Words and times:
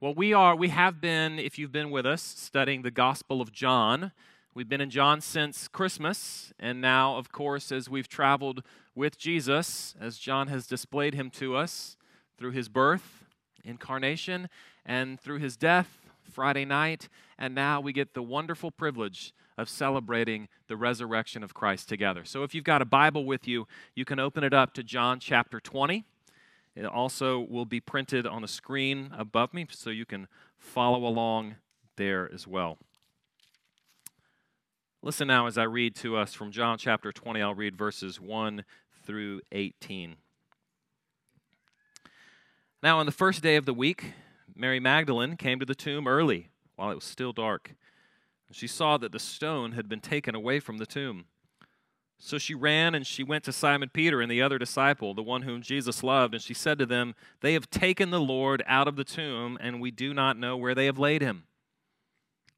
Well, 0.00 0.14
we 0.14 0.32
are 0.32 0.56
we 0.56 0.68
have 0.68 1.00
been 1.00 1.38
if 1.38 1.58
you've 1.58 1.72
been 1.72 1.90
with 1.90 2.06
us 2.06 2.22
studying 2.22 2.82
the 2.82 2.90
Gospel 2.90 3.40
of 3.40 3.52
John. 3.52 4.12
We've 4.54 4.68
been 4.68 4.80
in 4.80 4.90
John 4.90 5.20
since 5.20 5.68
Christmas, 5.68 6.52
and 6.58 6.80
now 6.80 7.16
of 7.16 7.30
course 7.30 7.70
as 7.70 7.88
we've 7.88 8.08
traveled 8.08 8.62
with 8.94 9.18
Jesus, 9.18 9.94
as 10.00 10.18
John 10.18 10.48
has 10.48 10.66
displayed 10.66 11.14
him 11.14 11.30
to 11.32 11.56
us 11.56 11.96
through 12.36 12.52
his 12.52 12.68
birth, 12.68 13.24
incarnation, 13.64 14.48
and 14.84 15.20
through 15.20 15.38
his 15.38 15.56
death 15.56 15.98
Friday 16.22 16.64
night, 16.64 17.08
and 17.38 17.54
now 17.54 17.80
we 17.80 17.92
get 17.92 18.14
the 18.14 18.22
wonderful 18.22 18.70
privilege 18.70 19.32
of 19.56 19.68
celebrating 19.68 20.48
the 20.68 20.76
resurrection 20.76 21.42
of 21.42 21.54
Christ 21.54 21.88
together. 21.88 22.24
So 22.24 22.42
if 22.42 22.54
you've 22.54 22.64
got 22.64 22.82
a 22.82 22.86
Bible 22.86 23.24
with 23.24 23.46
you, 23.46 23.66
you 23.94 24.04
can 24.04 24.18
open 24.18 24.42
it 24.42 24.54
up 24.54 24.72
to 24.74 24.82
John 24.82 25.20
chapter 25.20 25.60
20. 25.60 26.04
It 26.80 26.86
also 26.86 27.40
will 27.40 27.66
be 27.66 27.78
printed 27.78 28.26
on 28.26 28.40
the 28.40 28.48
screen 28.48 29.10
above 29.12 29.52
me 29.52 29.66
so 29.68 29.90
you 29.90 30.06
can 30.06 30.28
follow 30.56 31.06
along 31.06 31.56
there 31.96 32.30
as 32.32 32.46
well. 32.46 32.78
Listen 35.02 35.28
now 35.28 35.46
as 35.46 35.58
I 35.58 35.64
read 35.64 35.94
to 35.96 36.16
us 36.16 36.32
from 36.32 36.50
John 36.50 36.78
chapter 36.78 37.12
20. 37.12 37.42
I'll 37.42 37.54
read 37.54 37.76
verses 37.76 38.18
1 38.18 38.64
through 39.04 39.42
18. 39.52 40.16
Now, 42.82 42.98
on 42.98 43.04
the 43.04 43.12
first 43.12 43.42
day 43.42 43.56
of 43.56 43.66
the 43.66 43.74
week, 43.74 44.14
Mary 44.56 44.80
Magdalene 44.80 45.36
came 45.36 45.60
to 45.60 45.66
the 45.66 45.74
tomb 45.74 46.08
early 46.08 46.48
while 46.76 46.90
it 46.90 46.94
was 46.94 47.04
still 47.04 47.34
dark. 47.34 47.74
She 48.52 48.66
saw 48.66 48.96
that 48.96 49.12
the 49.12 49.18
stone 49.18 49.72
had 49.72 49.86
been 49.86 50.00
taken 50.00 50.34
away 50.34 50.60
from 50.60 50.78
the 50.78 50.86
tomb. 50.86 51.26
So 52.22 52.36
she 52.36 52.54
ran 52.54 52.94
and 52.94 53.06
she 53.06 53.24
went 53.24 53.44
to 53.44 53.52
Simon 53.52 53.88
Peter 53.88 54.20
and 54.20 54.30
the 54.30 54.42
other 54.42 54.58
disciple, 54.58 55.14
the 55.14 55.22
one 55.22 55.42
whom 55.42 55.62
Jesus 55.62 56.02
loved, 56.02 56.34
and 56.34 56.42
she 56.42 56.52
said 56.52 56.78
to 56.78 56.84
them, 56.84 57.14
They 57.40 57.54
have 57.54 57.70
taken 57.70 58.10
the 58.10 58.20
Lord 58.20 58.62
out 58.66 58.86
of 58.86 58.96
the 58.96 59.04
tomb, 59.04 59.58
and 59.58 59.80
we 59.80 59.90
do 59.90 60.12
not 60.12 60.38
know 60.38 60.54
where 60.54 60.74
they 60.74 60.84
have 60.84 60.98
laid 60.98 61.22
him. 61.22 61.44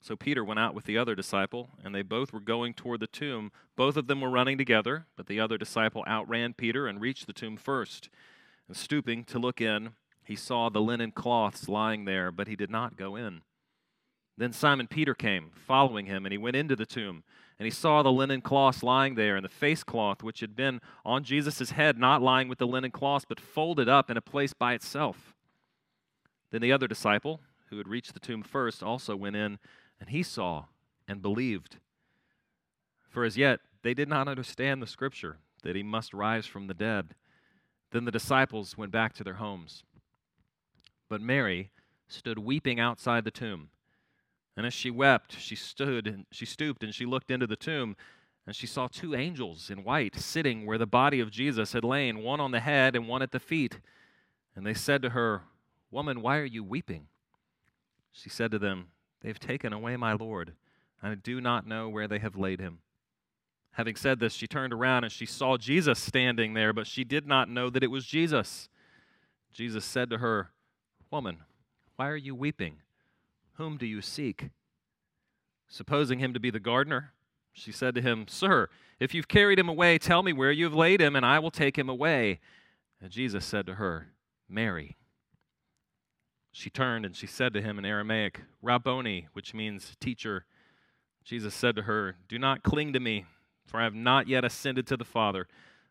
So 0.01 0.17
Peter 0.17 0.45
went 0.45 0.59
out 0.59 0.75
with 0.75 0.85
the 0.85 0.99
other 0.99 1.15
disciple, 1.15 1.71
and 1.85 1.95
they 1.95 2.03
both 2.03 2.33
were 2.33 2.41
going 2.41 2.75
toward 2.75 2.99
the 2.99 3.07
tomb. 3.07 3.53
Both 3.77 3.97
of 3.97 4.09
them 4.09 4.21
were 4.21 4.31
running 4.31 4.59
together, 4.59 5.07
but 5.17 5.29
the 5.29 5.39
other 5.39 5.57
disciple 5.57 6.05
outran 6.09 6.55
Peter 6.55 6.89
and 6.89 7.01
reached 7.01 7.29
the 7.29 7.33
tomb 7.33 7.57
first. 7.57 8.11
And 8.67 8.77
stooping 8.77 9.23
to 9.27 9.39
look 9.39 9.61
in, 9.61 9.91
he 10.25 10.35
saw 10.35 10.71
the 10.71 10.81
linen 10.81 11.13
cloths 11.13 11.69
lying 11.69 12.05
there, 12.05 12.33
but 12.33 12.49
he 12.49 12.57
did 12.57 12.71
not 12.71 12.97
go 12.97 13.15
in. 13.15 13.43
Then 14.37 14.53
Simon 14.53 14.89
Peter 14.89 15.15
came, 15.15 15.53
following 15.55 16.07
him, 16.07 16.27
and 16.27 16.33
he 16.33 16.39
went 16.39 16.57
into 16.57 16.75
the 16.75 16.87
tomb. 16.87 17.23
And 17.63 17.67
he 17.69 17.71
saw 17.71 18.03
the 18.03 18.11
linen 18.11 18.41
cloths 18.41 18.83
lying 18.83 19.15
there, 19.15 19.37
and 19.37 19.45
the 19.45 19.49
face 19.49 19.85
cloth 19.85 20.21
which 20.21 20.41
had 20.41 20.57
been 20.57 20.81
on 21.05 21.23
Jesus' 21.23 21.71
head, 21.71 21.97
not 21.97 22.21
lying 22.21 22.49
with 22.49 22.59
the 22.59 22.67
linen 22.67 22.91
cloths, 22.91 23.25
but 23.25 23.39
folded 23.39 23.89
up 23.89 24.11
in 24.11 24.17
a 24.17 24.21
place 24.21 24.53
by 24.53 24.75
itself. 24.75 25.33
Then 26.51 26.61
the 26.61 26.73
other 26.73 26.89
disciple, 26.89 27.41
who 27.67 27.79
had 27.79 27.87
reached 27.87 28.15
the 28.15 28.19
tomb 28.19 28.43
first, 28.43 28.83
also 28.83 29.15
went 29.15 29.37
in, 29.37 29.61
and 30.01 30.09
he 30.09 30.25
saw 30.25 30.65
and 31.07 31.23
believed. 31.23 31.77
For 33.09 33.23
as 33.25 33.37
yet 33.37 33.61
they 33.83 33.95
did 33.95 34.09
not 34.09 34.27
understand 34.27 34.83
the 34.83 34.89
scripture 34.89 35.37
that 35.63 35.77
he 35.77 35.85
must 35.85 36.13
rise 36.13 36.47
from 36.47 36.67
the 36.67 36.75
dead. 36.75 37.15
Then 37.93 38.07
the 38.07 38.11
disciples 38.11 38.77
went 38.77 38.91
back 38.91 39.13
to 39.15 39.23
their 39.23 39.35
homes. 39.35 39.85
But 41.09 41.21
Mary 41.21 41.71
stood 42.09 42.41
weeping 42.41 42.81
outside 42.81 43.23
the 43.23 43.31
tomb. 43.31 43.69
And 44.57 44.67
as 44.67 44.75
she 44.75 44.91
wept, 44.91 45.39
she 45.39 45.57
stood 45.57 46.07
and 46.07 46.27
she 46.31 46.45
stooped 46.45 46.83
and 46.83 46.95
she 46.95 47.07
looked 47.07 47.31
into 47.31 47.47
the 47.47 47.57
tomb, 47.57 47.97
and 48.47 48.55
she 48.55 48.67
saw 48.67 48.89
two 48.89 49.15
angels 49.15 49.71
in 49.71 49.85
white 49.85 50.17
sitting 50.17 50.67
where 50.67 50.79
the 50.79 50.87
body 50.87 51.21
of 51.21 51.31
Jesus 51.31 51.73
had 51.73 51.85
lain, 51.85 52.23
one 52.23 52.41
on 52.41 52.51
the 52.51 52.61
head 52.61 52.97
and 52.97 53.09
one 53.09 53.23
at 53.23 53.31
the 53.31 53.41
feet. 53.41 53.81
And 54.55 54.67
they 54.67 54.75
said 54.75 55.01
to 55.03 55.11
her, 55.11 55.43
Woman, 55.91 56.23
why 56.23 56.39
are 56.39 56.45
you 56.45 56.65
weeping? 56.65 57.07
She 58.11 58.29
said 58.29 58.51
to 58.51 58.59
them, 58.59 58.89
They 59.21 59.29
have 59.29 59.39
taken 59.39 59.73
away 59.73 59.97
my 59.97 60.13
Lord, 60.13 60.53
and 61.01 61.13
I 61.13 61.15
do 61.15 61.41
not 61.41 61.67
know 61.67 61.89
where 61.89 62.09
they 62.09 62.19
have 62.19 62.37
laid 62.37 62.61
him. 62.61 62.79
Having 63.73 63.97
said 63.97 64.21
this, 64.21 64.35
she 64.35 64.47
turned 64.47 64.73
around 64.73 65.05
and 65.05 65.13
she 65.13 65.25
saw 65.25 65.57
Jesus 65.57 65.99
standing 65.99 66.53
there, 66.53 66.75
but 66.75 66.87
she 66.87 67.05
did 67.05 67.27
not 67.27 67.49
know 67.49 67.71
that 67.71 67.83
it 67.83 67.91
was 67.91 68.05
Jesus. 68.05 68.69
Jesus 69.51 69.85
said 69.85 70.11
to 70.11 70.19
her, 70.19 70.51
Woman, 71.11 71.39
why 71.97 72.09
are 72.09 72.17
you 72.17 72.35
weeping? 72.35 72.79
Whom 73.55 73.77
do 73.77 73.87
you 73.87 74.01
seek? 74.01 74.51
Supposing 75.69 76.19
him 76.19 76.35
to 76.35 76.41
be 76.41 76.51
the 76.51 76.61
gardener, 76.61 77.13
she 77.53 77.73
said 77.73 77.95
to 77.95 78.03
him, 78.03 78.27
Sir, 78.29 78.69
if 78.99 79.15
you've 79.15 79.29
carried 79.29 79.59
him 79.59 79.69
away, 79.69 79.99
tell 79.99 80.23
me 80.23 80.33
where 80.33 80.53
you 80.53 80.65
have 80.65 80.75
laid 80.75 81.01
him, 81.01 81.17
and 81.17 81.25
I 81.25 81.39
will 81.39 81.51
take 81.51 81.77
him 81.77 81.89
away. 81.89 82.41
And 83.01 83.11
Jesus 83.11 83.45
said 83.45 83.67
to 83.67 83.75
her, 83.75 84.09
Mary. 84.49 84.97
She 86.53 86.69
turned 86.69 87.07
and 87.07 87.17
she 87.17 87.27
said 87.27 87.55
to 87.55 87.63
him 87.63 87.79
in 87.79 87.87
Aramaic, 87.87 88.43
Rabboni, 88.61 89.29
which 89.33 89.55
means 89.55 89.97
teacher. 89.99 90.45
Jesus 91.25 91.55
said 91.55 91.75
to 91.77 91.83
her, 91.83 92.17
Do 92.29 92.39
not 92.39 92.63
cling 92.63 92.93
to 92.93 93.01
me, 93.01 93.25
for 93.67 93.81
I 93.81 93.85
have 93.85 93.95
not 93.95 94.29
yet 94.29 94.45
ascended 94.45 94.87
to 94.89 94.97
the 94.97 95.05
Father. 95.05 95.49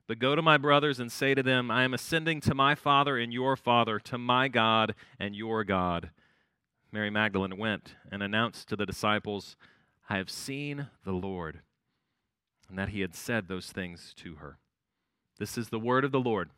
But 0.07 0.19
go 0.19 0.35
to 0.35 0.41
my 0.41 0.57
brothers 0.57 0.99
and 0.99 1.11
say 1.11 1.33
to 1.33 1.41
them, 1.41 1.71
I 1.71 1.83
am 1.83 1.93
ascending 1.93 2.41
to 2.41 2.53
my 2.53 2.75
Father 2.75 3.17
and 3.17 3.33
your 3.33 3.55
Father, 3.55 3.99
to 3.99 4.17
my 4.17 4.47
God 4.47 4.93
and 5.19 5.35
your 5.35 5.63
God. 5.63 6.11
Mary 6.91 7.09
Magdalene 7.09 7.57
went 7.57 7.95
and 8.11 8.21
announced 8.21 8.67
to 8.67 8.75
the 8.75 8.85
disciples, 8.85 9.55
I 10.09 10.17
have 10.17 10.29
seen 10.29 10.87
the 11.05 11.13
Lord, 11.13 11.61
and 12.67 12.77
that 12.77 12.89
he 12.89 12.99
had 12.99 13.15
said 13.15 13.47
those 13.47 13.71
things 13.71 14.13
to 14.17 14.35
her. 14.35 14.57
This 15.39 15.57
is 15.57 15.69
the 15.69 15.79
word 15.79 16.03
of 16.03 16.11
the 16.11 16.19
Lord. 16.19 16.49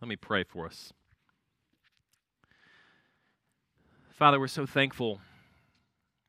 Let 0.00 0.08
me 0.08 0.16
pray 0.16 0.44
for 0.44 0.66
us. 0.66 0.92
Father, 4.10 4.38
we're 4.38 4.48
so 4.48 4.66
thankful 4.66 5.20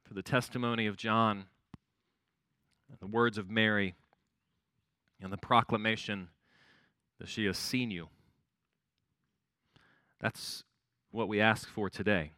for 0.03 0.13
the 0.13 0.23
testimony 0.23 0.87
of 0.87 0.95
John, 0.95 1.45
and 2.89 2.97
the 2.99 3.07
words 3.07 3.37
of 3.37 3.49
Mary, 3.49 3.95
and 5.21 5.33
the 5.33 5.37
proclamation 5.37 6.29
that 7.19 7.27
she 7.27 7.45
has 7.45 7.57
seen 7.57 7.91
you. 7.91 8.07
That's 10.21 10.63
what 11.11 11.27
we 11.27 11.41
ask 11.41 11.67
for 11.69 11.89
today. 11.89 12.31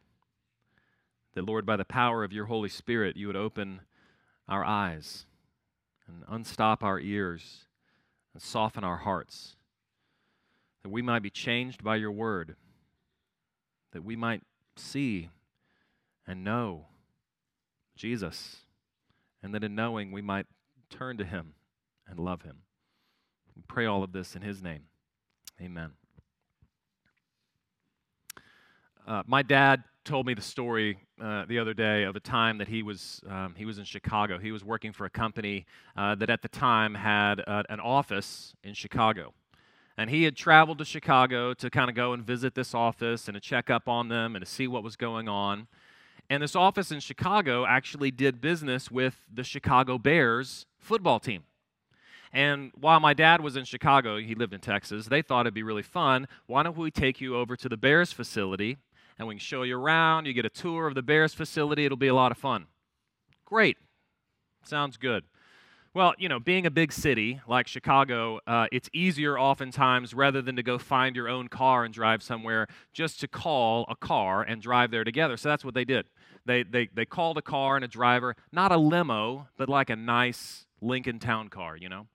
That, 1.34 1.46
Lord, 1.46 1.64
by 1.64 1.76
the 1.76 1.84
power 1.84 2.24
of 2.24 2.32
your 2.32 2.46
Holy 2.46 2.68
Spirit, 2.68 3.16
you 3.16 3.26
would 3.26 3.36
open 3.36 3.80
our 4.48 4.64
eyes 4.64 5.26
and 6.06 6.24
unstop 6.28 6.82
our 6.82 7.00
ears 7.00 7.66
and 8.34 8.42
soften 8.42 8.84
our 8.84 8.98
hearts. 8.98 9.56
That 10.82 10.90
we 10.90 11.02
might 11.02 11.22
be 11.22 11.30
changed 11.30 11.82
by 11.82 11.96
your 11.96 12.12
word. 12.12 12.56
That 13.92 14.04
we 14.04 14.16
might 14.16 14.42
see 14.76 15.30
and 16.26 16.44
know 16.44 16.86
Jesus. 17.96 18.58
And 19.42 19.54
that 19.54 19.64
in 19.64 19.74
knowing, 19.74 20.12
we 20.12 20.22
might 20.22 20.46
turn 20.90 21.16
to 21.18 21.24
him 21.24 21.54
and 22.06 22.18
love 22.18 22.42
him. 22.42 22.58
We 23.56 23.62
pray 23.66 23.86
all 23.86 24.02
of 24.02 24.12
this 24.12 24.34
in 24.34 24.42
his 24.42 24.62
name. 24.62 24.84
Amen. 25.60 25.92
Uh, 29.06 29.22
my 29.26 29.42
dad 29.42 29.82
told 30.04 30.26
me 30.26 30.34
the 30.34 30.42
story 30.42 30.96
uh, 31.20 31.44
the 31.48 31.58
other 31.58 31.74
day 31.74 32.04
of 32.04 32.14
a 32.14 32.20
time 32.20 32.58
that 32.58 32.68
he 32.68 32.82
was 32.82 33.20
um, 33.28 33.54
he 33.56 33.64
was 33.64 33.78
in 33.78 33.84
Chicago. 33.84 34.38
He 34.38 34.52
was 34.52 34.64
working 34.64 34.92
for 34.92 35.04
a 35.04 35.10
company 35.10 35.66
uh, 35.96 36.14
that 36.16 36.30
at 36.30 36.42
the 36.42 36.48
time 36.48 36.94
had 36.94 37.42
uh, 37.46 37.64
an 37.68 37.80
office 37.80 38.54
in 38.62 38.74
Chicago, 38.74 39.34
and 39.96 40.08
he 40.08 40.22
had 40.22 40.36
traveled 40.36 40.78
to 40.78 40.84
Chicago 40.84 41.52
to 41.54 41.68
kind 41.68 41.90
of 41.90 41.96
go 41.96 42.12
and 42.12 42.24
visit 42.24 42.54
this 42.54 42.74
office 42.74 43.26
and 43.26 43.34
to 43.34 43.40
check 43.40 43.70
up 43.70 43.88
on 43.88 44.08
them 44.08 44.36
and 44.36 44.44
to 44.44 44.50
see 44.50 44.68
what 44.68 44.84
was 44.84 44.94
going 44.94 45.28
on. 45.28 45.66
And 46.30 46.42
this 46.42 46.54
office 46.54 46.92
in 46.92 47.00
Chicago 47.00 47.66
actually 47.66 48.12
did 48.12 48.40
business 48.40 48.90
with 48.90 49.24
the 49.32 49.42
Chicago 49.42 49.98
Bears 49.98 50.66
football 50.78 51.18
team. 51.18 51.42
And 52.32 52.70
while 52.80 53.00
my 53.00 53.12
dad 53.12 53.42
was 53.42 53.56
in 53.56 53.64
Chicago, 53.64 54.18
he 54.18 54.34
lived 54.34 54.54
in 54.54 54.60
Texas, 54.60 55.06
they 55.06 55.20
thought 55.20 55.42
it'd 55.42 55.54
be 55.54 55.62
really 55.62 55.82
fun. 55.82 56.26
Why 56.46 56.62
don't 56.62 56.76
we 56.76 56.90
take 56.90 57.20
you 57.20 57.36
over 57.36 57.56
to 57.56 57.68
the 57.68 57.76
Bears 57.76 58.12
facility 58.12 58.78
and 59.18 59.28
we 59.28 59.34
can 59.34 59.40
show 59.40 59.62
you 59.62 59.78
around. 59.78 60.26
You 60.26 60.32
get 60.32 60.44
a 60.44 60.50
tour 60.50 60.86
of 60.86 60.94
the 60.94 61.02
Bears 61.02 61.34
facility. 61.34 61.84
It'll 61.84 61.96
be 61.96 62.08
a 62.08 62.14
lot 62.14 62.32
of 62.32 62.38
fun. 62.38 62.66
Great. 63.44 63.76
Sounds 64.64 64.96
good. 64.96 65.24
Well, 65.94 66.14
you 66.16 66.26
know, 66.30 66.40
being 66.40 66.64
a 66.64 66.70
big 66.70 66.90
city 66.90 67.42
like 67.46 67.66
Chicago, 67.66 68.40
uh, 68.46 68.66
it's 68.72 68.88
easier 68.94 69.38
oftentimes 69.38 70.14
rather 70.14 70.40
than 70.40 70.56
to 70.56 70.62
go 70.62 70.78
find 70.78 71.14
your 71.14 71.28
own 71.28 71.48
car 71.48 71.84
and 71.84 71.92
drive 71.92 72.22
somewhere, 72.22 72.66
just 72.94 73.20
to 73.20 73.28
call 73.28 73.84
a 73.90 73.96
car 73.96 74.42
and 74.42 74.62
drive 74.62 74.90
there 74.90 75.04
together. 75.04 75.36
So 75.36 75.50
that's 75.50 75.66
what 75.66 75.74
they 75.74 75.84
did. 75.84 76.06
They, 76.46 76.62
they, 76.62 76.88
they 76.94 77.04
called 77.04 77.36
a 77.36 77.42
car 77.42 77.76
and 77.76 77.84
a 77.84 77.88
driver, 77.88 78.36
not 78.52 78.72
a 78.72 78.78
limo, 78.78 79.48
but 79.58 79.68
like 79.68 79.90
a 79.90 79.96
nice 79.96 80.64
Lincoln 80.80 81.18
Town 81.18 81.48
car, 81.48 81.76
you 81.76 81.90
know? 81.90 82.06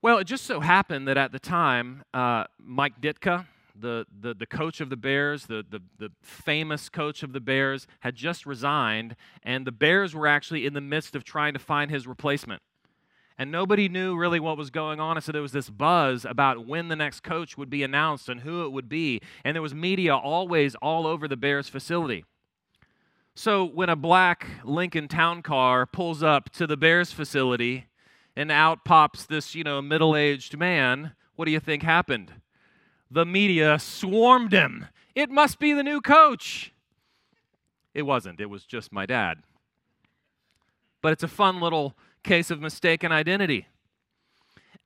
Well, 0.00 0.18
it 0.18 0.24
just 0.24 0.44
so 0.44 0.60
happened 0.60 1.08
that 1.08 1.16
at 1.16 1.32
the 1.32 1.40
time, 1.40 2.04
uh, 2.14 2.44
Mike 2.60 3.00
Ditka, 3.00 3.46
the, 3.78 4.06
the, 4.20 4.34
the 4.34 4.46
coach 4.46 4.80
of 4.80 4.90
the 4.90 4.96
Bears, 4.96 5.46
the, 5.46 5.64
the, 5.68 5.80
the 5.98 6.10
famous 6.22 6.88
coach 6.88 7.22
of 7.22 7.32
the 7.32 7.40
Bears, 7.40 7.86
had 8.00 8.14
just 8.14 8.46
resigned, 8.46 9.16
and 9.42 9.66
the 9.66 9.72
Bears 9.72 10.14
were 10.14 10.26
actually 10.26 10.66
in 10.66 10.74
the 10.74 10.80
midst 10.80 11.14
of 11.14 11.24
trying 11.24 11.52
to 11.52 11.58
find 11.58 11.90
his 11.90 12.06
replacement. 12.06 12.62
And 13.38 13.52
nobody 13.52 13.88
knew 13.88 14.16
really 14.16 14.40
what 14.40 14.56
was 14.56 14.70
going 14.70 14.98
on. 14.98 15.18
And 15.18 15.24
so 15.24 15.30
there 15.30 15.42
was 15.42 15.52
this 15.52 15.68
buzz 15.68 16.24
about 16.24 16.66
when 16.66 16.88
the 16.88 16.96
next 16.96 17.20
coach 17.20 17.58
would 17.58 17.68
be 17.68 17.82
announced 17.82 18.30
and 18.30 18.40
who 18.40 18.64
it 18.64 18.72
would 18.72 18.88
be. 18.88 19.20
And 19.44 19.54
there 19.54 19.62
was 19.62 19.74
media 19.74 20.16
always 20.16 20.74
all 20.76 21.06
over 21.06 21.28
the 21.28 21.36
Bears 21.36 21.68
facility. 21.68 22.24
So 23.34 23.66
when 23.66 23.90
a 23.90 23.96
black 23.96 24.46
Lincoln 24.64 25.08
Town 25.08 25.42
car 25.42 25.84
pulls 25.84 26.22
up 26.22 26.48
to 26.52 26.66
the 26.66 26.78
Bears 26.78 27.12
facility 27.12 27.88
and 28.34 28.50
out 28.50 28.86
pops 28.86 29.26
this, 29.26 29.54
you 29.54 29.62
know, 29.62 29.82
middle 29.82 30.16
aged 30.16 30.56
man, 30.56 31.12
what 31.34 31.44
do 31.44 31.50
you 31.50 31.60
think 31.60 31.82
happened? 31.82 32.32
The 33.10 33.24
media 33.24 33.78
swarmed 33.78 34.52
him. 34.52 34.86
It 35.14 35.30
must 35.30 35.58
be 35.58 35.72
the 35.72 35.82
new 35.82 36.00
coach. 36.00 36.72
It 37.94 38.02
wasn't, 38.02 38.40
it 38.40 38.50
was 38.50 38.64
just 38.64 38.92
my 38.92 39.06
dad. 39.06 39.38
But 41.00 41.12
it's 41.12 41.22
a 41.22 41.28
fun 41.28 41.60
little 41.60 41.94
case 42.22 42.50
of 42.50 42.60
mistaken 42.60 43.12
identity. 43.12 43.68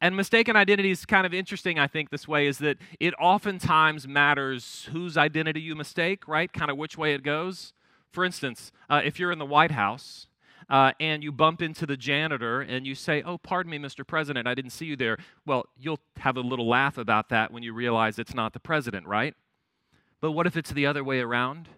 And 0.01 0.17
mistaken 0.17 0.57
identity 0.57 0.91
is 0.91 1.05
kind 1.05 1.27
of 1.27 1.35
interesting, 1.35 1.79
I 1.79 1.87
think, 1.87 2.11
this 2.11 2.27
way 2.27 2.47
is 2.47 2.59
that 2.59 2.79
it 3.01 3.13
oftentimes 3.21 4.09
matters 4.09 4.89
whose 4.93 5.17
identity 5.17 5.61
you 5.61 5.75
mistake, 5.75 6.27
right? 6.27 6.51
Kind 6.51 6.71
of 6.71 6.79
which 6.79 6.97
way 6.97 7.15
it 7.15 7.23
goes. 7.23 7.75
For 8.11 8.25
instance, 8.25 8.73
uh, 8.89 9.03
if 9.05 9.19
you're 9.19 9.33
in 9.33 9.39
the 9.39 9.47
White 9.47 9.73
House 9.73 10.27
uh, 10.71 10.93
and 11.01 11.23
you 11.23 11.33
bump 11.33 11.61
into 11.61 11.85
the 11.85 11.97
janitor 11.97 12.61
and 12.63 12.87
you 12.87 12.95
say, 12.95 13.23
Oh, 13.23 13.37
pardon 13.37 13.71
me, 13.71 13.79
Mr. 13.79 14.07
President, 14.07 14.47
I 14.47 14.55
didn't 14.55 14.71
see 14.71 14.87
you 14.87 14.97
there, 14.97 15.19
well, 15.45 15.67
you'll 15.77 16.01
have 16.19 16.37
a 16.37 16.41
little 16.41 16.69
laugh 16.69 16.97
about 16.97 17.29
that 17.29 17.53
when 17.53 17.63
you 17.63 17.75
realize 17.75 18.19
it's 18.19 18.35
not 18.35 18.53
the 18.53 18.61
president, 18.61 19.07
right? 19.07 19.35
But 20.21 20.33
what 20.33 20.47
if 20.47 20.57
it's 20.57 20.71
the 20.71 20.87
other 20.87 21.05
way 21.05 21.21
around? 21.21 21.69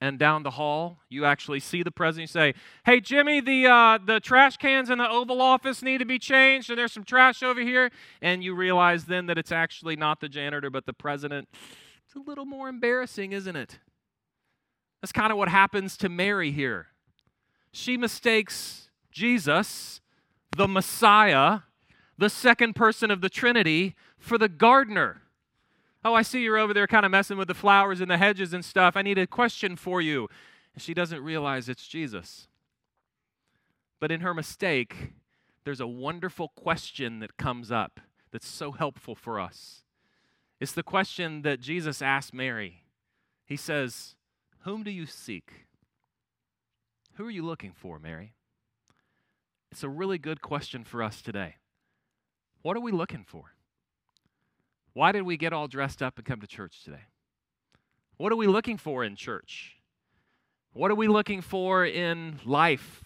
and 0.00 0.18
down 0.18 0.42
the 0.44 0.50
hall, 0.50 1.00
you 1.08 1.24
actually 1.24 1.60
see 1.60 1.82
the 1.82 1.90
president. 1.90 2.30
You 2.30 2.32
say, 2.32 2.54
"Hey, 2.84 3.00
Jimmy, 3.00 3.40
the 3.40 3.66
uh, 3.66 3.98
the 4.04 4.20
trash 4.20 4.56
cans 4.56 4.90
in 4.90 4.98
the 4.98 5.08
Oval 5.08 5.40
Office 5.40 5.82
need 5.82 5.98
to 5.98 6.04
be 6.04 6.18
changed, 6.18 6.70
and 6.70 6.78
there's 6.78 6.92
some 6.92 7.04
trash 7.04 7.42
over 7.42 7.60
here." 7.60 7.90
And 8.22 8.44
you 8.44 8.54
realize 8.54 9.06
then 9.06 9.26
that 9.26 9.38
it's 9.38 9.52
actually 9.52 9.96
not 9.96 10.20
the 10.20 10.28
janitor, 10.28 10.70
but 10.70 10.86
the 10.86 10.92
president. 10.92 11.48
It's 12.06 12.14
a 12.14 12.20
little 12.20 12.44
more 12.44 12.68
embarrassing, 12.68 13.32
isn't 13.32 13.56
it? 13.56 13.80
That's 15.02 15.12
kind 15.12 15.32
of 15.32 15.38
what 15.38 15.48
happens 15.48 15.96
to 15.98 16.08
Mary 16.08 16.52
here. 16.52 16.88
She 17.78 17.96
mistakes 17.96 18.90
Jesus, 19.12 20.00
the 20.56 20.66
Messiah, 20.66 21.60
the 22.18 22.28
second 22.28 22.74
person 22.74 23.08
of 23.08 23.20
the 23.20 23.28
Trinity, 23.28 23.94
for 24.18 24.36
the 24.36 24.48
gardener. 24.48 25.22
Oh, 26.04 26.12
I 26.12 26.22
see 26.22 26.42
you're 26.42 26.58
over 26.58 26.74
there 26.74 26.88
kind 26.88 27.06
of 27.06 27.12
messing 27.12 27.38
with 27.38 27.46
the 27.46 27.54
flowers 27.54 28.00
and 28.00 28.10
the 28.10 28.18
hedges 28.18 28.52
and 28.52 28.64
stuff. 28.64 28.96
I 28.96 29.02
need 29.02 29.16
a 29.16 29.28
question 29.28 29.76
for 29.76 30.00
you. 30.00 30.28
And 30.74 30.82
she 30.82 30.92
doesn't 30.92 31.22
realize 31.22 31.68
it's 31.68 31.86
Jesus. 31.86 32.48
But 34.00 34.10
in 34.10 34.22
her 34.22 34.34
mistake, 34.34 35.12
there's 35.64 35.80
a 35.80 35.86
wonderful 35.86 36.48
question 36.56 37.20
that 37.20 37.36
comes 37.36 37.70
up 37.70 38.00
that's 38.32 38.48
so 38.48 38.72
helpful 38.72 39.14
for 39.14 39.38
us. 39.38 39.84
It's 40.58 40.72
the 40.72 40.82
question 40.82 41.42
that 41.42 41.60
Jesus 41.60 42.02
asked 42.02 42.34
Mary. 42.34 42.82
He 43.46 43.56
says, 43.56 44.16
whom 44.64 44.82
do 44.82 44.90
you 44.90 45.06
seek? 45.06 45.67
Who 47.18 47.26
are 47.26 47.30
you 47.32 47.44
looking 47.44 47.72
for, 47.72 47.98
Mary? 47.98 48.32
It's 49.72 49.82
a 49.82 49.88
really 49.88 50.18
good 50.18 50.40
question 50.40 50.84
for 50.84 51.02
us 51.02 51.20
today. 51.20 51.56
What 52.62 52.76
are 52.76 52.80
we 52.80 52.92
looking 52.92 53.24
for? 53.26 53.54
Why 54.92 55.10
did 55.10 55.22
we 55.22 55.36
get 55.36 55.52
all 55.52 55.66
dressed 55.66 56.00
up 56.00 56.16
and 56.16 56.24
come 56.24 56.40
to 56.40 56.46
church 56.46 56.84
today? 56.84 57.06
What 58.18 58.30
are 58.30 58.36
we 58.36 58.46
looking 58.46 58.78
for 58.78 59.02
in 59.02 59.16
church? 59.16 59.78
What 60.72 60.92
are 60.92 60.94
we 60.94 61.08
looking 61.08 61.40
for 61.40 61.84
in 61.84 62.38
life? 62.44 63.02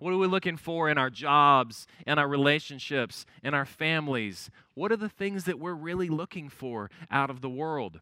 What 0.00 0.12
are 0.12 0.18
we 0.18 0.26
looking 0.26 0.56
for 0.56 0.90
in 0.90 0.98
our 0.98 1.10
jobs, 1.10 1.86
in 2.04 2.18
our 2.18 2.26
relationships, 2.26 3.26
in 3.44 3.54
our 3.54 3.64
families? 3.64 4.50
What 4.74 4.90
are 4.90 4.96
the 4.96 5.08
things 5.08 5.44
that 5.44 5.60
we're 5.60 5.72
really 5.74 6.08
looking 6.08 6.48
for 6.48 6.90
out 7.12 7.30
of 7.30 7.40
the 7.40 7.50
world? 7.50 8.00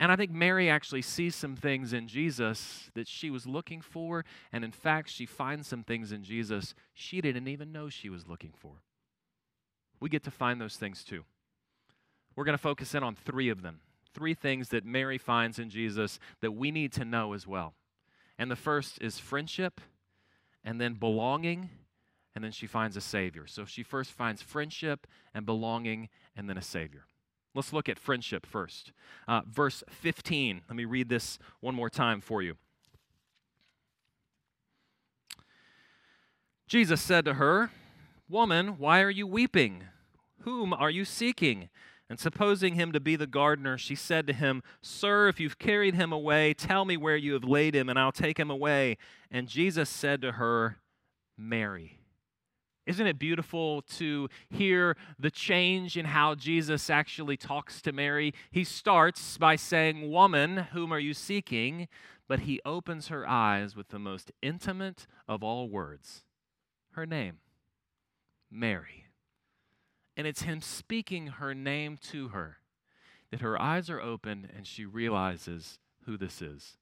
And 0.00 0.10
I 0.10 0.16
think 0.16 0.30
Mary 0.30 0.70
actually 0.70 1.02
sees 1.02 1.36
some 1.36 1.54
things 1.54 1.92
in 1.92 2.08
Jesus 2.08 2.90
that 2.94 3.06
she 3.06 3.28
was 3.28 3.46
looking 3.46 3.82
for. 3.82 4.24
And 4.50 4.64
in 4.64 4.72
fact, 4.72 5.10
she 5.10 5.26
finds 5.26 5.68
some 5.68 5.84
things 5.84 6.10
in 6.10 6.24
Jesus 6.24 6.74
she 6.94 7.20
didn't 7.20 7.46
even 7.48 7.70
know 7.70 7.90
she 7.90 8.08
was 8.08 8.26
looking 8.26 8.54
for. 8.56 8.82
We 10.00 10.08
get 10.08 10.24
to 10.24 10.30
find 10.30 10.58
those 10.58 10.76
things 10.76 11.04
too. 11.04 11.24
We're 12.34 12.44
going 12.44 12.56
to 12.56 12.62
focus 12.62 12.94
in 12.94 13.02
on 13.02 13.14
three 13.14 13.50
of 13.50 13.60
them. 13.60 13.80
Three 14.14 14.32
things 14.32 14.70
that 14.70 14.86
Mary 14.86 15.18
finds 15.18 15.58
in 15.58 15.68
Jesus 15.68 16.18
that 16.40 16.52
we 16.52 16.70
need 16.70 16.92
to 16.94 17.04
know 17.04 17.34
as 17.34 17.46
well. 17.46 17.74
And 18.38 18.50
the 18.50 18.56
first 18.56 19.00
is 19.02 19.18
friendship, 19.18 19.82
and 20.64 20.80
then 20.80 20.94
belonging, 20.94 21.68
and 22.34 22.42
then 22.42 22.52
she 22.52 22.66
finds 22.66 22.96
a 22.96 23.00
Savior. 23.02 23.46
So 23.46 23.66
she 23.66 23.82
first 23.82 24.12
finds 24.12 24.40
friendship 24.40 25.06
and 25.34 25.44
belonging, 25.44 26.08
and 26.34 26.48
then 26.48 26.56
a 26.56 26.62
Savior. 26.62 27.04
Let's 27.54 27.72
look 27.72 27.88
at 27.88 27.98
friendship 27.98 28.46
first. 28.46 28.92
Uh, 29.26 29.42
verse 29.48 29.82
15. 29.88 30.62
Let 30.68 30.76
me 30.76 30.84
read 30.84 31.08
this 31.08 31.38
one 31.60 31.74
more 31.74 31.90
time 31.90 32.20
for 32.20 32.42
you. 32.42 32.56
Jesus 36.66 37.00
said 37.00 37.24
to 37.24 37.34
her, 37.34 37.70
Woman, 38.28 38.78
why 38.78 39.00
are 39.00 39.10
you 39.10 39.26
weeping? 39.26 39.84
Whom 40.42 40.72
are 40.72 40.90
you 40.90 41.04
seeking? 41.04 41.68
And 42.08 42.18
supposing 42.18 42.74
him 42.74 42.92
to 42.92 43.00
be 43.00 43.16
the 43.16 43.26
gardener, 43.26 43.76
she 43.78 43.94
said 43.94 44.26
to 44.26 44.32
him, 44.32 44.62
Sir, 44.82 45.28
if 45.28 45.38
you've 45.38 45.58
carried 45.58 45.94
him 45.94 46.12
away, 46.12 46.54
tell 46.54 46.84
me 46.84 46.96
where 46.96 47.16
you 47.16 47.32
have 47.34 47.44
laid 47.44 47.74
him, 47.74 47.88
and 47.88 47.98
I'll 47.98 48.12
take 48.12 48.38
him 48.38 48.50
away. 48.50 48.98
And 49.30 49.48
Jesus 49.48 49.88
said 49.88 50.22
to 50.22 50.32
her, 50.32 50.78
Mary. 51.36 51.99
Isn't 52.86 53.06
it 53.06 53.18
beautiful 53.18 53.82
to 53.82 54.28
hear 54.48 54.96
the 55.18 55.30
change 55.30 55.96
in 55.96 56.06
how 56.06 56.34
Jesus 56.34 56.90
actually 56.90 57.36
talks 57.36 57.82
to 57.82 57.92
Mary? 57.92 58.32
He 58.50 58.64
starts 58.64 59.38
by 59.38 59.56
saying, 59.56 60.10
Woman, 60.10 60.56
whom 60.72 60.92
are 60.92 60.98
you 60.98 61.14
seeking? 61.14 61.88
But 62.26 62.40
he 62.40 62.60
opens 62.64 63.08
her 63.08 63.28
eyes 63.28 63.76
with 63.76 63.88
the 63.88 63.98
most 63.98 64.32
intimate 64.40 65.06
of 65.28 65.42
all 65.42 65.68
words 65.68 66.22
her 66.92 67.06
name, 67.06 67.38
Mary. 68.50 69.06
And 70.16 70.26
it's 70.26 70.42
him 70.42 70.60
speaking 70.60 71.28
her 71.28 71.54
name 71.54 71.96
to 72.10 72.28
her 72.28 72.58
that 73.30 73.40
her 73.40 73.60
eyes 73.60 73.88
are 73.88 74.00
open 74.00 74.48
and 74.54 74.66
she 74.66 74.84
realizes 74.84 75.78
who 76.04 76.16
this 76.16 76.42
is. 76.42 76.76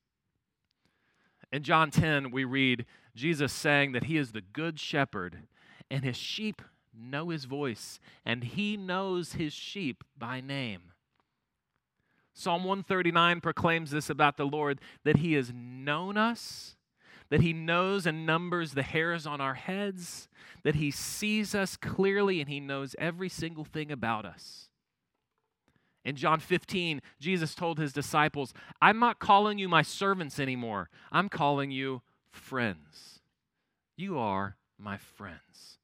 In 1.52 1.62
John 1.62 1.90
10, 1.90 2.30
we 2.30 2.44
read 2.44 2.84
Jesus 3.14 3.52
saying 3.52 3.92
that 3.92 4.04
he 4.04 4.16
is 4.16 4.32
the 4.32 4.40
good 4.40 4.78
shepherd 4.80 5.42
and 5.90 6.04
his 6.04 6.16
sheep 6.16 6.62
know 6.96 7.28
his 7.28 7.44
voice, 7.44 8.00
and 8.24 8.42
he 8.44 8.76
knows 8.76 9.34
his 9.34 9.52
sheep 9.52 10.04
by 10.16 10.40
name. 10.40 10.92
Psalm 12.34 12.62
139 12.64 13.40
proclaims 13.40 13.90
this 13.90 14.08
about 14.08 14.36
the 14.36 14.46
Lord 14.46 14.80
that 15.04 15.16
he 15.16 15.32
has 15.34 15.52
known 15.52 16.16
us, 16.16 16.76
that 17.30 17.40
he 17.40 17.52
knows 17.52 18.06
and 18.06 18.24
numbers 18.24 18.72
the 18.72 18.82
hairs 18.82 19.26
on 19.26 19.40
our 19.40 19.54
heads, 19.54 20.28
that 20.62 20.76
he 20.76 20.90
sees 20.90 21.54
us 21.54 21.76
clearly, 21.76 22.40
and 22.40 22.48
he 22.48 22.60
knows 22.60 22.94
every 22.98 23.28
single 23.28 23.64
thing 23.64 23.90
about 23.90 24.24
us. 24.24 24.68
In 26.04 26.16
John 26.16 26.40
15, 26.40 27.02
Jesus 27.20 27.54
told 27.54 27.78
his 27.78 27.92
disciples, 27.92 28.54
I'm 28.80 28.98
not 28.98 29.18
calling 29.18 29.58
you 29.58 29.68
my 29.68 29.82
servants 29.82 30.38
anymore. 30.38 30.90
I'm 31.12 31.28
calling 31.28 31.70
you 31.70 32.02
friends. 32.30 33.20
You 33.96 34.16
are 34.16 34.56
my 34.78 34.96
friends. 34.96 35.77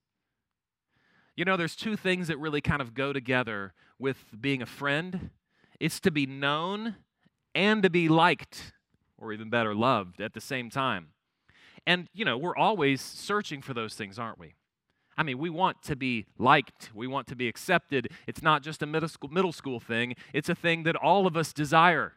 You 1.37 1.45
know, 1.45 1.57
there's 1.57 1.77
two 1.77 1.97
things 1.97 2.29
that 2.29 2.39
really 2.39 2.61
kind 2.61 2.81
of 2.81 2.95
go 2.95 3.13
together 3.13 3.73
with 3.99 4.19
being 4.41 4.63
a 4.63 4.67
friend 4.67 5.31
it's 5.81 6.01
to 6.01 6.11
be 6.11 6.27
known 6.27 6.97
and 7.55 7.83
to 7.83 7.91
be 7.91 8.09
liked, 8.09 8.73
or 9.19 9.33
even 9.33 9.51
better, 9.51 9.75
loved 9.75 10.21
at 10.21 10.33
the 10.33 10.41
same 10.41 10.71
time. 10.71 11.09
And, 11.87 12.09
you 12.15 12.25
know, 12.25 12.39
we're 12.39 12.57
always 12.57 13.01
searching 13.01 13.61
for 13.61 13.75
those 13.75 13.95
things, 13.95 14.19
aren't 14.19 14.39
we? 14.39 14.55
I 15.17 15.23
mean, 15.23 15.39
we 15.39 15.51
want 15.51 15.83
to 15.83 15.95
be 15.95 16.27
liked. 16.39 16.91
We 16.95 17.07
want 17.07 17.27
to 17.29 17.37
be 17.37 17.47
accepted. 17.47 18.09
It's 18.27 18.43
not 18.43 18.63
just 18.63 18.83
a 18.83 18.87
middle 18.87 19.09
school, 19.09 19.31
middle 19.31 19.53
school 19.53 19.79
thing, 19.79 20.15
it's 20.33 20.49
a 20.49 20.55
thing 20.55 20.85
that 20.85 20.97
all 20.97 21.27
of 21.27 21.37
us 21.37 21.53
desire. 21.53 22.15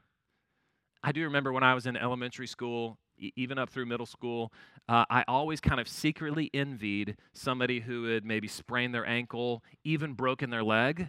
I 1.04 1.12
do 1.12 1.24
remember 1.24 1.52
when 1.52 1.64
I 1.64 1.74
was 1.74 1.86
in 1.86 1.96
elementary 1.96 2.48
school 2.48 2.98
even 3.36 3.58
up 3.58 3.70
through 3.70 3.86
middle 3.86 4.06
school, 4.06 4.52
uh, 4.88 5.06
I 5.10 5.24
always 5.28 5.60
kind 5.60 5.80
of 5.80 5.88
secretly 5.88 6.50
envied 6.54 7.18
somebody 7.34 7.80
who 7.80 8.06
had 8.06 8.24
maybe 8.26 8.48
sprained 8.48 8.94
their 8.94 9.06
ankle, 9.06 9.64
even 9.84 10.14
broken 10.14 10.50
their 10.50 10.64
leg, 10.64 11.08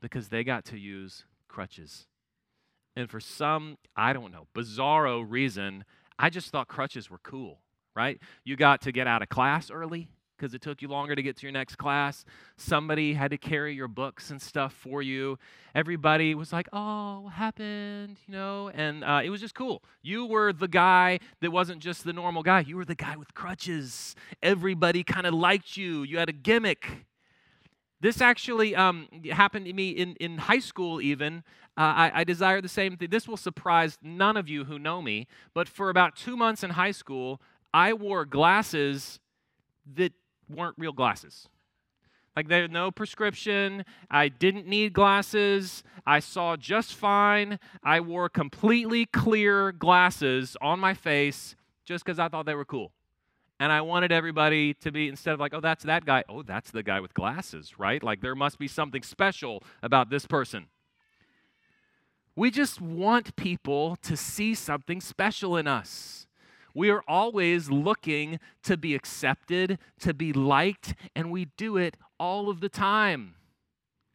because 0.00 0.28
they 0.28 0.44
got 0.44 0.64
to 0.66 0.78
use 0.78 1.24
crutches. 1.48 2.06
And 2.96 3.08
for 3.08 3.20
some, 3.20 3.78
I 3.96 4.12
don't 4.12 4.32
know, 4.32 4.46
bizarro 4.54 5.24
reason, 5.26 5.84
I 6.18 6.30
just 6.30 6.50
thought 6.50 6.68
crutches 6.68 7.10
were 7.10 7.20
cool, 7.22 7.60
right? 7.94 8.20
You 8.44 8.56
got 8.56 8.82
to 8.82 8.92
get 8.92 9.06
out 9.06 9.22
of 9.22 9.28
class 9.28 9.70
early. 9.70 10.10
Because 10.36 10.54
it 10.54 10.60
took 10.60 10.82
you 10.82 10.88
longer 10.88 11.14
to 11.14 11.22
get 11.22 11.36
to 11.36 11.42
your 11.42 11.52
next 11.52 11.76
class. 11.76 12.24
Somebody 12.56 13.14
had 13.14 13.30
to 13.30 13.38
carry 13.38 13.74
your 13.74 13.88
books 13.88 14.30
and 14.30 14.40
stuff 14.40 14.72
for 14.72 15.02
you. 15.02 15.38
Everybody 15.74 16.34
was 16.34 16.52
like, 16.52 16.68
oh, 16.72 17.20
what 17.20 17.34
happened? 17.34 18.18
You 18.26 18.32
know, 18.32 18.70
and 18.74 19.04
uh, 19.04 19.20
it 19.24 19.30
was 19.30 19.40
just 19.40 19.54
cool. 19.54 19.82
You 20.02 20.26
were 20.26 20.52
the 20.52 20.68
guy 20.68 21.20
that 21.40 21.50
wasn't 21.50 21.80
just 21.80 22.04
the 22.04 22.12
normal 22.12 22.42
guy, 22.42 22.60
you 22.60 22.76
were 22.76 22.84
the 22.84 22.94
guy 22.94 23.16
with 23.16 23.34
crutches. 23.34 24.14
Everybody 24.42 25.04
kind 25.04 25.26
of 25.26 25.34
liked 25.34 25.76
you, 25.76 26.02
you 26.02 26.18
had 26.18 26.28
a 26.28 26.32
gimmick. 26.34 27.06
This 28.00 28.20
actually 28.20 28.74
um, 28.74 29.06
happened 29.30 29.66
to 29.66 29.72
me 29.72 29.90
in, 29.90 30.16
in 30.16 30.38
high 30.38 30.58
school, 30.58 31.00
even. 31.00 31.44
Uh, 31.76 31.80
I, 31.80 32.12
I 32.16 32.24
desire 32.24 32.60
the 32.60 32.68
same 32.68 32.96
thing. 32.96 33.10
This 33.10 33.28
will 33.28 33.36
surprise 33.36 33.96
none 34.02 34.36
of 34.36 34.48
you 34.48 34.64
who 34.64 34.78
know 34.78 35.00
me, 35.00 35.28
but 35.54 35.68
for 35.68 35.88
about 35.88 36.16
two 36.16 36.36
months 36.36 36.64
in 36.64 36.70
high 36.70 36.90
school, 36.90 37.40
I 37.72 37.92
wore 37.92 38.24
glasses 38.24 39.20
that 39.94 40.12
weren't 40.54 40.76
real 40.78 40.92
glasses. 40.92 41.48
Like 42.34 42.48
there's 42.48 42.70
no 42.70 42.90
prescription. 42.90 43.84
I 44.10 44.28
didn't 44.28 44.66
need 44.66 44.92
glasses. 44.92 45.82
I 46.06 46.20
saw 46.20 46.56
just 46.56 46.94
fine. 46.94 47.58
I 47.82 48.00
wore 48.00 48.28
completely 48.28 49.06
clear 49.06 49.72
glasses 49.72 50.56
on 50.62 50.80
my 50.80 50.94
face 50.94 51.54
just 51.84 52.04
because 52.04 52.18
I 52.18 52.28
thought 52.28 52.46
they 52.46 52.54
were 52.54 52.64
cool. 52.64 52.92
And 53.60 53.70
I 53.70 53.82
wanted 53.82 54.10
everybody 54.10 54.74
to 54.74 54.90
be, 54.90 55.08
instead 55.08 55.34
of 55.34 55.40
like, 55.40 55.54
oh, 55.54 55.60
that's 55.60 55.84
that 55.84 56.04
guy, 56.04 56.24
oh, 56.28 56.42
that's 56.42 56.70
the 56.70 56.82
guy 56.82 57.00
with 57.00 57.14
glasses, 57.14 57.78
right? 57.78 58.02
Like 58.02 58.20
there 58.20 58.34
must 58.34 58.58
be 58.58 58.66
something 58.66 59.02
special 59.02 59.62
about 59.82 60.10
this 60.10 60.26
person. 60.26 60.66
We 62.34 62.50
just 62.50 62.80
want 62.80 63.36
people 63.36 63.96
to 64.02 64.16
see 64.16 64.54
something 64.54 65.00
special 65.00 65.56
in 65.56 65.68
us. 65.68 66.26
We 66.74 66.90
are 66.90 67.02
always 67.06 67.70
looking 67.70 68.40
to 68.64 68.76
be 68.76 68.94
accepted, 68.94 69.78
to 70.00 70.14
be 70.14 70.32
liked, 70.32 70.94
and 71.14 71.30
we 71.30 71.46
do 71.56 71.76
it 71.76 71.96
all 72.18 72.48
of 72.48 72.60
the 72.60 72.68
time. 72.68 73.34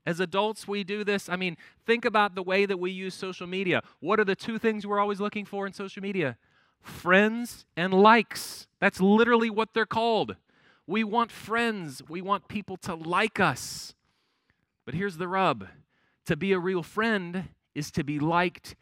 As 0.06 0.20
adults, 0.20 0.68
we 0.68 0.84
do 0.84 1.04
this. 1.04 1.28
I 1.28 1.36
mean, 1.36 1.58
think 1.86 2.06
about 2.06 2.34
the 2.34 2.42
way 2.42 2.66
that 2.66 2.80
we 2.80 2.92
use 2.92 3.14
social 3.14 3.46
media. 3.46 3.82
What 4.00 4.20
are 4.20 4.26
the 4.26 4.36
two 4.36 4.58
things 4.58 4.88
we're 4.88 5.00
always 5.00 5.20
looking 5.20 5.44
for 5.44 5.68
in 5.68 5.74
social 5.74 6.02
media? 6.02 6.38
Friends 6.82 7.66
and 7.76 7.94
likes. 7.94 8.68
That's 8.80 9.02
literally 9.02 9.50
what 9.50 9.74
they're 9.74 9.86
called. 9.86 10.38
We 10.88 11.04
want 11.04 11.32
friends, 11.32 12.02
we 12.08 12.22
want 12.22 12.48
people 12.48 12.78
to 12.78 12.96
like 12.96 13.42
us. 13.42 13.94
But 14.86 14.96
here's 14.96 15.18
the 15.18 15.28
rub 15.28 15.68
to 16.26 16.38
be 16.38 16.54
a 16.54 16.60
real 16.60 16.84
friend 16.84 17.50
is 17.76 17.92
to 17.92 18.04
be 18.04 18.20
liked 18.20 18.76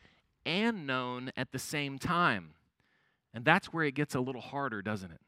and 0.46 0.86
known 0.86 1.32
at 1.36 1.52
the 1.52 1.60
same 1.60 1.98
time. 1.98 2.54
And 3.36 3.44
that's 3.44 3.68
where 3.68 3.84
it 3.84 3.94
gets 3.94 4.16
a 4.16 4.22
little 4.22 4.42
harder, 4.42 4.82
doesn't 4.82 5.12
it? 5.12 5.20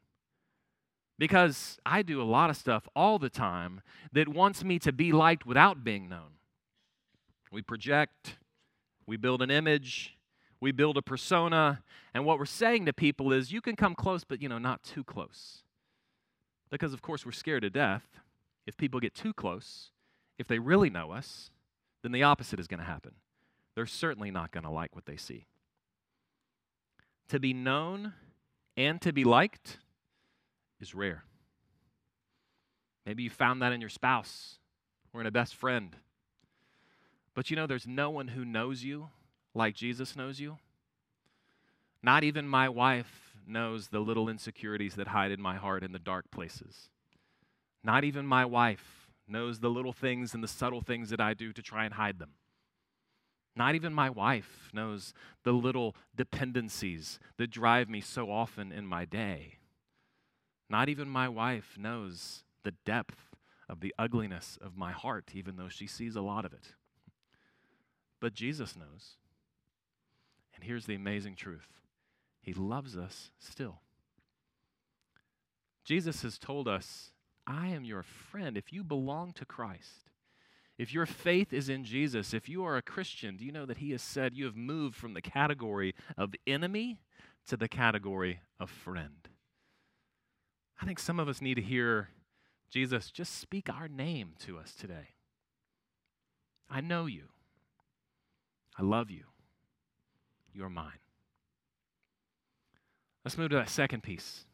Because 1.18 1.78
I 1.84 2.00
do 2.00 2.22
a 2.22 2.24
lot 2.24 2.48
of 2.48 2.56
stuff 2.56 2.88
all 2.96 3.18
the 3.18 3.28
time 3.28 3.82
that 4.12 4.28
wants 4.28 4.64
me 4.64 4.78
to 4.80 4.92
be 4.92 5.12
liked 5.12 5.44
without 5.44 5.84
being 5.84 6.08
known. 6.08 6.38
We 7.52 7.60
project, 7.60 8.38
we 9.06 9.18
build 9.18 9.42
an 9.42 9.50
image, 9.50 10.16
we 10.58 10.72
build 10.72 10.96
a 10.96 11.02
persona, 11.02 11.82
and 12.14 12.24
what 12.24 12.38
we're 12.38 12.46
saying 12.46 12.86
to 12.86 12.92
people 12.94 13.32
is 13.32 13.52
you 13.52 13.60
can 13.60 13.76
come 13.76 13.94
close, 13.94 14.24
but 14.24 14.40
you 14.40 14.48
know, 14.48 14.58
not 14.58 14.82
too 14.82 15.04
close. 15.04 15.62
Because 16.70 16.94
of 16.94 17.02
course 17.02 17.26
we're 17.26 17.32
scared 17.32 17.62
to 17.62 17.70
death. 17.70 18.04
If 18.66 18.76
people 18.76 19.00
get 19.00 19.14
too 19.14 19.34
close, 19.34 19.90
if 20.38 20.46
they 20.46 20.58
really 20.58 20.88
know 20.88 21.10
us, 21.10 21.50
then 22.02 22.12
the 22.12 22.22
opposite 22.22 22.60
is 22.60 22.66
going 22.66 22.80
to 22.80 22.86
happen. 22.86 23.12
They're 23.74 23.86
certainly 23.86 24.30
not 24.30 24.50
going 24.50 24.64
to 24.64 24.70
like 24.70 24.94
what 24.94 25.04
they 25.04 25.16
see 25.16 25.46
to 27.28 27.38
be 27.38 27.52
known 27.52 28.14
and 28.76 29.00
to 29.02 29.12
be 29.12 29.24
liked 29.24 29.78
is 30.80 30.94
rare. 30.94 31.24
Maybe 33.04 33.22
you 33.22 33.30
found 33.30 33.62
that 33.62 33.72
in 33.72 33.80
your 33.80 33.90
spouse 33.90 34.58
or 35.12 35.20
in 35.20 35.26
a 35.26 35.30
best 35.30 35.54
friend. 35.54 35.96
But 37.34 37.50
you 37.50 37.56
know, 37.56 37.66
there's 37.66 37.86
no 37.86 38.10
one 38.10 38.28
who 38.28 38.44
knows 38.44 38.84
you 38.84 39.08
like 39.54 39.74
Jesus 39.74 40.16
knows 40.16 40.40
you. 40.40 40.58
Not 42.02 42.22
even 42.24 42.46
my 42.48 42.68
wife 42.68 43.34
knows 43.46 43.88
the 43.88 44.00
little 44.00 44.28
insecurities 44.28 44.94
that 44.96 45.08
hide 45.08 45.30
in 45.30 45.40
my 45.40 45.56
heart 45.56 45.82
in 45.82 45.92
the 45.92 45.98
dark 45.98 46.30
places. 46.30 46.90
Not 47.82 48.04
even 48.04 48.26
my 48.26 48.44
wife 48.44 49.08
knows 49.26 49.60
the 49.60 49.70
little 49.70 49.92
things 49.92 50.34
and 50.34 50.42
the 50.42 50.48
subtle 50.48 50.80
things 50.80 51.10
that 51.10 51.20
I 51.20 51.34
do 51.34 51.52
to 51.52 51.62
try 51.62 51.84
and 51.84 51.94
hide 51.94 52.18
them. 52.18 52.30
Not 53.58 53.74
even 53.74 53.92
my 53.92 54.08
wife 54.08 54.70
knows 54.72 55.12
the 55.42 55.50
little 55.52 55.96
dependencies 56.14 57.18
that 57.38 57.50
drive 57.50 57.88
me 57.88 58.00
so 58.00 58.30
often 58.30 58.70
in 58.70 58.86
my 58.86 59.04
day. 59.04 59.58
Not 60.70 60.88
even 60.88 61.08
my 61.08 61.28
wife 61.28 61.76
knows 61.76 62.44
the 62.62 62.74
depth 62.86 63.34
of 63.68 63.80
the 63.80 63.92
ugliness 63.98 64.58
of 64.62 64.76
my 64.76 64.92
heart, 64.92 65.32
even 65.34 65.56
though 65.56 65.68
she 65.68 65.88
sees 65.88 66.14
a 66.14 66.20
lot 66.20 66.44
of 66.44 66.52
it. 66.52 66.74
But 68.20 68.32
Jesus 68.32 68.76
knows. 68.76 69.16
And 70.54 70.62
here's 70.62 70.86
the 70.86 70.94
amazing 70.94 71.34
truth 71.34 71.80
He 72.40 72.54
loves 72.54 72.96
us 72.96 73.32
still. 73.40 73.80
Jesus 75.84 76.22
has 76.22 76.38
told 76.38 76.68
us, 76.68 77.10
I 77.44 77.68
am 77.68 77.82
your 77.82 78.04
friend 78.04 78.56
if 78.56 78.72
you 78.72 78.84
belong 78.84 79.32
to 79.32 79.44
Christ. 79.44 80.07
If 80.78 80.94
your 80.94 81.06
faith 81.06 81.52
is 81.52 81.68
in 81.68 81.84
Jesus, 81.84 82.32
if 82.32 82.48
you 82.48 82.64
are 82.64 82.76
a 82.76 82.82
Christian, 82.82 83.36
do 83.36 83.44
you 83.44 83.50
know 83.50 83.66
that 83.66 83.78
He 83.78 83.90
has 83.90 84.00
said 84.00 84.36
you 84.36 84.44
have 84.44 84.56
moved 84.56 84.94
from 84.94 85.14
the 85.14 85.20
category 85.20 85.94
of 86.16 86.34
enemy 86.46 87.00
to 87.48 87.56
the 87.56 87.68
category 87.68 88.40
of 88.60 88.70
friend? 88.70 89.28
I 90.80 90.86
think 90.86 91.00
some 91.00 91.18
of 91.18 91.28
us 91.28 91.42
need 91.42 91.56
to 91.56 91.62
hear 91.62 92.10
Jesus 92.70 93.10
just 93.10 93.38
speak 93.40 93.68
our 93.68 93.88
name 93.88 94.34
to 94.40 94.56
us 94.58 94.74
today. 94.74 95.14
I 96.70 96.80
know 96.80 97.06
you. 97.06 97.24
I 98.78 98.82
love 98.82 99.10
you. 99.10 99.24
You're 100.52 100.68
mine. 100.68 101.00
Let's 103.24 103.36
move 103.36 103.50
to 103.50 103.56
that 103.56 103.68
second 103.68 104.02
piece. 104.02 104.44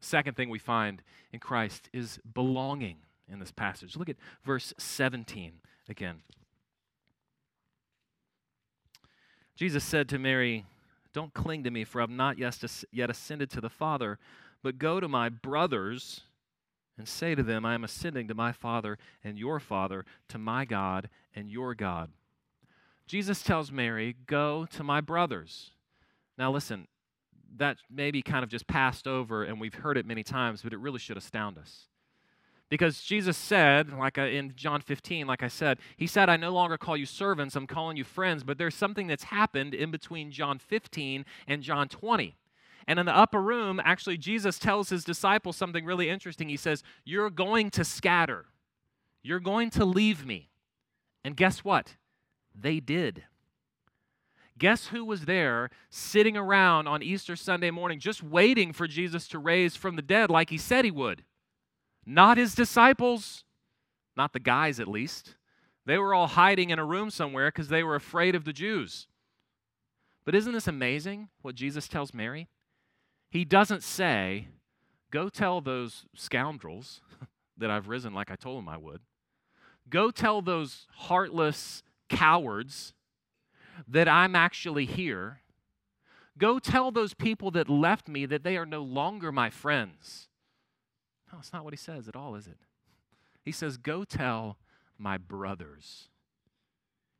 Second 0.00 0.36
thing 0.36 0.48
we 0.48 0.58
find 0.58 1.02
in 1.32 1.40
Christ 1.40 1.90
is 1.92 2.18
belonging 2.32 2.98
in 3.30 3.38
this 3.38 3.52
passage. 3.52 3.96
Look 3.96 4.08
at 4.08 4.16
verse 4.44 4.72
17 4.78 5.52
again. 5.88 6.22
Jesus 9.56 9.82
said 9.82 10.08
to 10.10 10.18
Mary, 10.18 10.66
Don't 11.12 11.34
cling 11.34 11.64
to 11.64 11.70
me, 11.70 11.84
for 11.84 12.00
I've 12.00 12.10
not 12.10 12.38
yet 12.38 13.10
ascended 13.10 13.50
to 13.50 13.60
the 13.60 13.68
Father, 13.68 14.18
but 14.62 14.78
go 14.78 15.00
to 15.00 15.08
my 15.08 15.28
brothers 15.28 16.20
and 16.96 17.08
say 17.08 17.34
to 17.34 17.42
them, 17.42 17.64
I 17.64 17.74
am 17.74 17.84
ascending 17.84 18.28
to 18.28 18.34
my 18.34 18.52
Father 18.52 18.98
and 19.24 19.38
your 19.38 19.60
Father, 19.60 20.04
to 20.28 20.38
my 20.38 20.64
God 20.64 21.08
and 21.34 21.50
your 21.50 21.74
God. 21.74 22.10
Jesus 23.06 23.42
tells 23.42 23.72
Mary, 23.72 24.14
Go 24.26 24.66
to 24.72 24.84
my 24.84 25.00
brothers. 25.00 25.70
Now, 26.36 26.52
listen, 26.52 26.86
that 27.56 27.78
maybe 27.90 28.22
kind 28.22 28.44
of 28.44 28.50
just 28.50 28.66
passed 28.66 29.08
over 29.08 29.42
and 29.42 29.60
we've 29.60 29.74
heard 29.74 29.96
it 29.96 30.06
many 30.06 30.22
times, 30.22 30.62
but 30.62 30.72
it 30.72 30.78
really 30.78 30.98
should 30.98 31.16
astound 31.16 31.58
us. 31.58 31.88
Because 32.70 33.00
Jesus 33.00 33.36
said, 33.36 33.96
like 33.96 34.18
uh, 34.18 34.22
in 34.22 34.52
John 34.54 34.82
15, 34.82 35.26
like 35.26 35.42
I 35.42 35.48
said, 35.48 35.78
He 35.96 36.06
said, 36.06 36.28
I 36.28 36.36
no 36.36 36.50
longer 36.50 36.76
call 36.76 36.96
you 36.96 37.06
servants, 37.06 37.56
I'm 37.56 37.66
calling 37.66 37.96
you 37.96 38.04
friends. 38.04 38.44
But 38.44 38.58
there's 38.58 38.74
something 38.74 39.06
that's 39.06 39.24
happened 39.24 39.74
in 39.74 39.90
between 39.90 40.30
John 40.30 40.58
15 40.58 41.24
and 41.46 41.62
John 41.62 41.88
20. 41.88 42.36
And 42.86 42.98
in 42.98 43.06
the 43.06 43.16
upper 43.16 43.40
room, 43.40 43.80
actually, 43.84 44.16
Jesus 44.16 44.58
tells 44.58 44.88
his 44.88 45.04
disciples 45.04 45.56
something 45.56 45.84
really 45.84 46.08
interesting. 46.08 46.48
He 46.48 46.56
says, 46.56 46.82
You're 47.04 47.30
going 47.30 47.70
to 47.70 47.84
scatter, 47.84 48.46
you're 49.22 49.40
going 49.40 49.70
to 49.70 49.84
leave 49.84 50.26
me. 50.26 50.50
And 51.24 51.36
guess 51.36 51.64
what? 51.64 51.96
They 52.54 52.80
did. 52.80 53.24
Guess 54.58 54.88
who 54.88 55.04
was 55.04 55.24
there 55.26 55.70
sitting 55.88 56.36
around 56.36 56.88
on 56.88 57.02
Easter 57.02 57.36
Sunday 57.36 57.70
morning 57.70 58.00
just 58.00 58.22
waiting 58.22 58.72
for 58.72 58.88
Jesus 58.88 59.28
to 59.28 59.38
raise 59.38 59.76
from 59.76 59.94
the 59.94 60.02
dead 60.02 60.30
like 60.30 60.50
he 60.50 60.58
said 60.58 60.84
he 60.84 60.90
would? 60.90 61.22
Not 62.10 62.38
his 62.38 62.54
disciples, 62.54 63.44
not 64.16 64.32
the 64.32 64.40
guys 64.40 64.80
at 64.80 64.88
least. 64.88 65.34
They 65.84 65.98
were 65.98 66.14
all 66.14 66.26
hiding 66.26 66.70
in 66.70 66.78
a 66.78 66.84
room 66.84 67.10
somewhere 67.10 67.48
because 67.48 67.68
they 67.68 67.82
were 67.82 67.96
afraid 67.96 68.34
of 68.34 68.46
the 68.46 68.52
Jews. 68.54 69.08
But 70.24 70.34
isn't 70.34 70.54
this 70.54 70.66
amazing 70.66 71.28
what 71.42 71.54
Jesus 71.54 71.86
tells 71.86 72.14
Mary? 72.14 72.48
He 73.28 73.44
doesn't 73.44 73.82
say, 73.82 74.48
Go 75.10 75.28
tell 75.28 75.60
those 75.60 76.06
scoundrels 76.14 77.02
that 77.58 77.70
I've 77.70 77.88
risen 77.88 78.14
like 78.14 78.30
I 78.30 78.36
told 78.36 78.56
them 78.56 78.70
I 78.70 78.78
would. 78.78 79.02
Go 79.90 80.10
tell 80.10 80.40
those 80.40 80.86
heartless 80.94 81.82
cowards 82.08 82.94
that 83.86 84.08
I'm 84.08 84.34
actually 84.34 84.86
here. 84.86 85.40
Go 86.38 86.58
tell 86.58 86.90
those 86.90 87.12
people 87.12 87.50
that 87.50 87.68
left 87.68 88.08
me 88.08 88.24
that 88.24 88.44
they 88.44 88.56
are 88.56 88.66
no 88.66 88.82
longer 88.82 89.30
my 89.30 89.50
friends. 89.50 90.27
No, 91.32 91.38
it's 91.38 91.52
not 91.52 91.64
what 91.64 91.72
he 91.72 91.78
says 91.78 92.08
at 92.08 92.16
all, 92.16 92.34
is 92.34 92.46
it? 92.46 92.58
He 93.44 93.52
says, 93.52 93.76
Go 93.76 94.04
tell 94.04 94.58
my 94.98 95.18
brothers. 95.18 96.08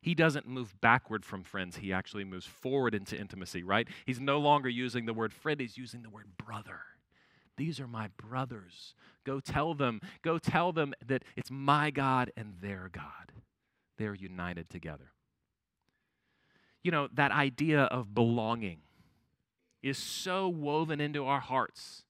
He 0.01 0.15
doesn't 0.15 0.47
move 0.47 0.79
backward 0.79 1.25
from 1.25 1.43
friends, 1.43 1.77
he 1.77 1.91
actually 1.91 2.23
moves 2.23 2.45
forward 2.45 2.95
into 2.95 3.17
intimacy, 3.17 3.63
right? 3.63 3.87
He's 4.05 4.19
no 4.19 4.39
longer 4.39 4.69
using 4.69 5.05
the 5.05 5.13
word 5.13 5.33
friend, 5.33 5.59
he's 5.59 5.77
using 5.77 6.03
the 6.03 6.09
word 6.09 6.37
brother. 6.37 6.79
These 7.57 7.81
are 7.81 7.87
my 7.87 8.09
brothers. 8.15 8.93
Go 9.25 9.41
tell 9.41 9.73
them, 9.73 9.99
go 10.21 10.37
tell 10.37 10.71
them 10.71 10.93
that 11.05 11.23
it's 11.35 11.51
my 11.51 11.91
God 11.91 12.31
and 12.37 12.53
their 12.61 12.89
God. 12.89 13.33
They're 13.97 14.15
united 14.15 14.69
together. 14.69 15.11
You 16.81 16.91
know, 16.91 17.09
that 17.13 17.33
idea 17.33 17.81
of 17.81 18.15
belonging 18.15 18.79
is 19.83 19.97
so 19.97 20.47
woven 20.47 21.01
into 21.01 21.25
our 21.25 21.41
hearts. 21.41 22.03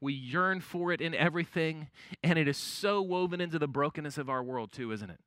We 0.00 0.12
yearn 0.12 0.60
for 0.60 0.92
it 0.92 1.00
in 1.00 1.14
everything, 1.14 1.88
and 2.22 2.38
it 2.38 2.48
is 2.48 2.56
so 2.56 3.00
woven 3.00 3.40
into 3.40 3.58
the 3.58 3.68
brokenness 3.68 4.18
of 4.18 4.28
our 4.28 4.42
world, 4.42 4.72
too, 4.72 4.92
isn't 4.92 5.10
it? 5.10 5.20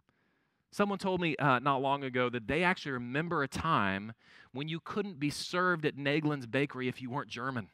Someone 0.71 0.99
told 0.99 1.21
me 1.21 1.35
uh, 1.37 1.59
not 1.59 1.81
long 1.81 2.03
ago 2.03 2.29
that 2.29 2.47
they 2.47 2.63
actually 2.63 2.91
remember 2.91 3.41
a 3.41 3.47
time 3.47 4.13
when 4.51 4.67
you 4.67 4.79
couldn't 4.79 5.19
be 5.19 5.29
served 5.29 5.85
at 5.85 5.95
Naegelin's 5.95 6.45
bakery 6.45 6.87
if 6.87 7.01
you 7.01 7.09
weren't 7.09 7.29
German. 7.29 7.69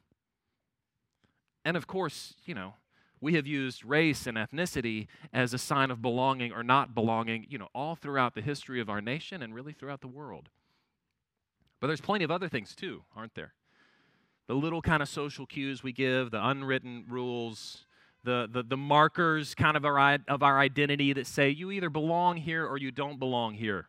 And 1.66 1.76
of 1.76 1.88
course, 1.88 2.36
you 2.46 2.54
know, 2.54 2.76
we 3.20 3.36
have 3.36 3.48
used 3.48 3.86
race 3.86 4.28
and 4.28 4.38
ethnicity 4.38 5.08
as 5.34 5.54
a 5.54 5.58
sign 5.58 5.92
of 5.92 6.02
belonging 6.02 6.52
or 6.52 6.62
not 6.62 6.94
belonging, 6.94 7.48
you 7.50 7.58
know, 7.58 7.70
all 7.74 7.96
throughout 7.96 8.36
the 8.36 8.42
history 8.42 8.82
of 8.82 8.90
our 8.90 9.02
nation 9.02 9.42
and 9.42 9.56
really 9.56 9.74
throughout 9.74 10.02
the 10.02 10.08
world. 10.08 10.50
But 11.80 11.88
there's 11.88 12.02
plenty 12.02 12.26
of 12.26 12.32
other 12.32 12.50
things 12.50 12.76
too, 12.76 13.04
aren't 13.16 13.36
there? 13.36 13.54
The 14.48 14.56
little 14.56 14.82
kind 14.82 15.02
of 15.02 15.08
social 15.08 15.46
cues 15.46 15.84
we 15.84 15.94
give, 15.94 16.32
the 16.32 16.46
unwritten 16.46 17.06
rules, 17.08 17.86
the, 18.24 18.48
the, 18.52 18.64
the 18.64 18.78
markers 18.78 19.56
kind 19.56 19.78
of 19.78 19.86
our, 19.86 20.20
of 20.28 20.44
our 20.44 20.60
identity 20.60 21.14
that 21.14 21.28
say 21.28 21.50
you 21.50 21.72
either 21.72 21.90
belong 21.90 22.38
here 22.38 22.66
or 22.66 22.78
you 22.78 22.92
don't 22.92 23.20
belong 23.20 23.54
here. 23.54 23.88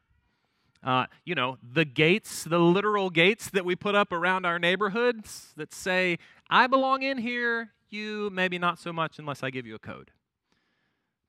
Uh, 0.83 1.07
you 1.25 1.35
know, 1.35 1.57
the 1.63 1.85
gates, 1.85 2.45
the 2.45 2.59
literal 2.59 3.09
gates 3.09 3.49
that 3.51 3.65
we 3.65 3.75
put 3.75 3.95
up 3.95 4.13
around 4.13 4.45
our 4.45 4.59
neighborhoods 4.59 5.53
that 5.57 5.73
say, 5.73 6.19
I 6.51 6.67
belong 6.67 7.03
in 7.03 7.19
here, 7.19 7.71
you 7.89 8.29
maybe 8.31 8.59
not 8.59 8.79
so 8.79 8.93
much 8.93 9.19
unless 9.19 9.43
I 9.43 9.51
give 9.51 9.67
you 9.67 9.75
a 9.75 9.79
code. 9.79 10.11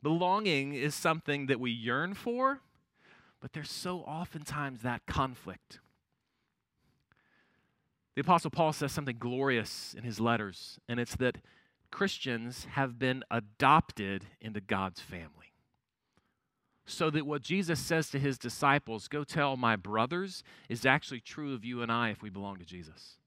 Belonging 0.03 0.73
is 0.73 0.93
something 0.93 1.45
that 1.47 1.59
we 1.59 1.71
yearn 1.71 2.13
for, 2.13 2.59
but 3.39 3.53
there's 3.53 3.71
so 3.71 3.99
oftentimes 3.99 4.81
that 4.81 5.05
conflict. 5.05 5.79
The 8.15 8.21
Apostle 8.21 8.49
Paul 8.49 8.71
says 8.71 8.93
something 8.93 9.17
glorious 9.19 9.93
in 9.97 10.03
his 10.03 10.21
letters, 10.21 10.79
and 10.87 10.99
it's 10.99 11.17
that 11.17 11.39
Christians 11.91 12.65
have 12.71 12.97
been 12.97 13.23
adopted 13.29 14.25
into 14.39 14.61
God's 14.61 15.01
family. 15.01 15.53
So 16.85 17.09
that 17.09 17.25
what 17.25 17.41
Jesus 17.41 17.79
says 17.79 18.09
to 18.11 18.19
his 18.19 18.37
disciples, 18.37 19.07
go 19.07 19.23
tell 19.23 19.57
my 19.57 19.75
brothers, 19.75 20.43
is 20.69 20.85
actually 20.85 21.19
true 21.19 21.53
of 21.53 21.65
you 21.65 21.81
and 21.81 21.91
I 21.91 22.09
if 22.09 22.21
we 22.21 22.29
belong 22.29 22.57
to 22.57 22.65
Jesus. 22.65 23.17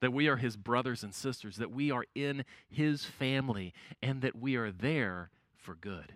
That 0.00 0.12
we 0.12 0.26
are 0.26 0.36
his 0.36 0.56
brothers 0.56 1.04
and 1.04 1.14
sisters, 1.14 1.56
that 1.56 1.70
we 1.70 1.90
are 1.90 2.04
in 2.14 2.44
his 2.68 3.04
family, 3.04 3.72
and 4.02 4.22
that 4.22 4.36
we 4.36 4.56
are 4.56 4.72
there 4.72 5.30
for 5.56 5.74
good. 5.74 6.14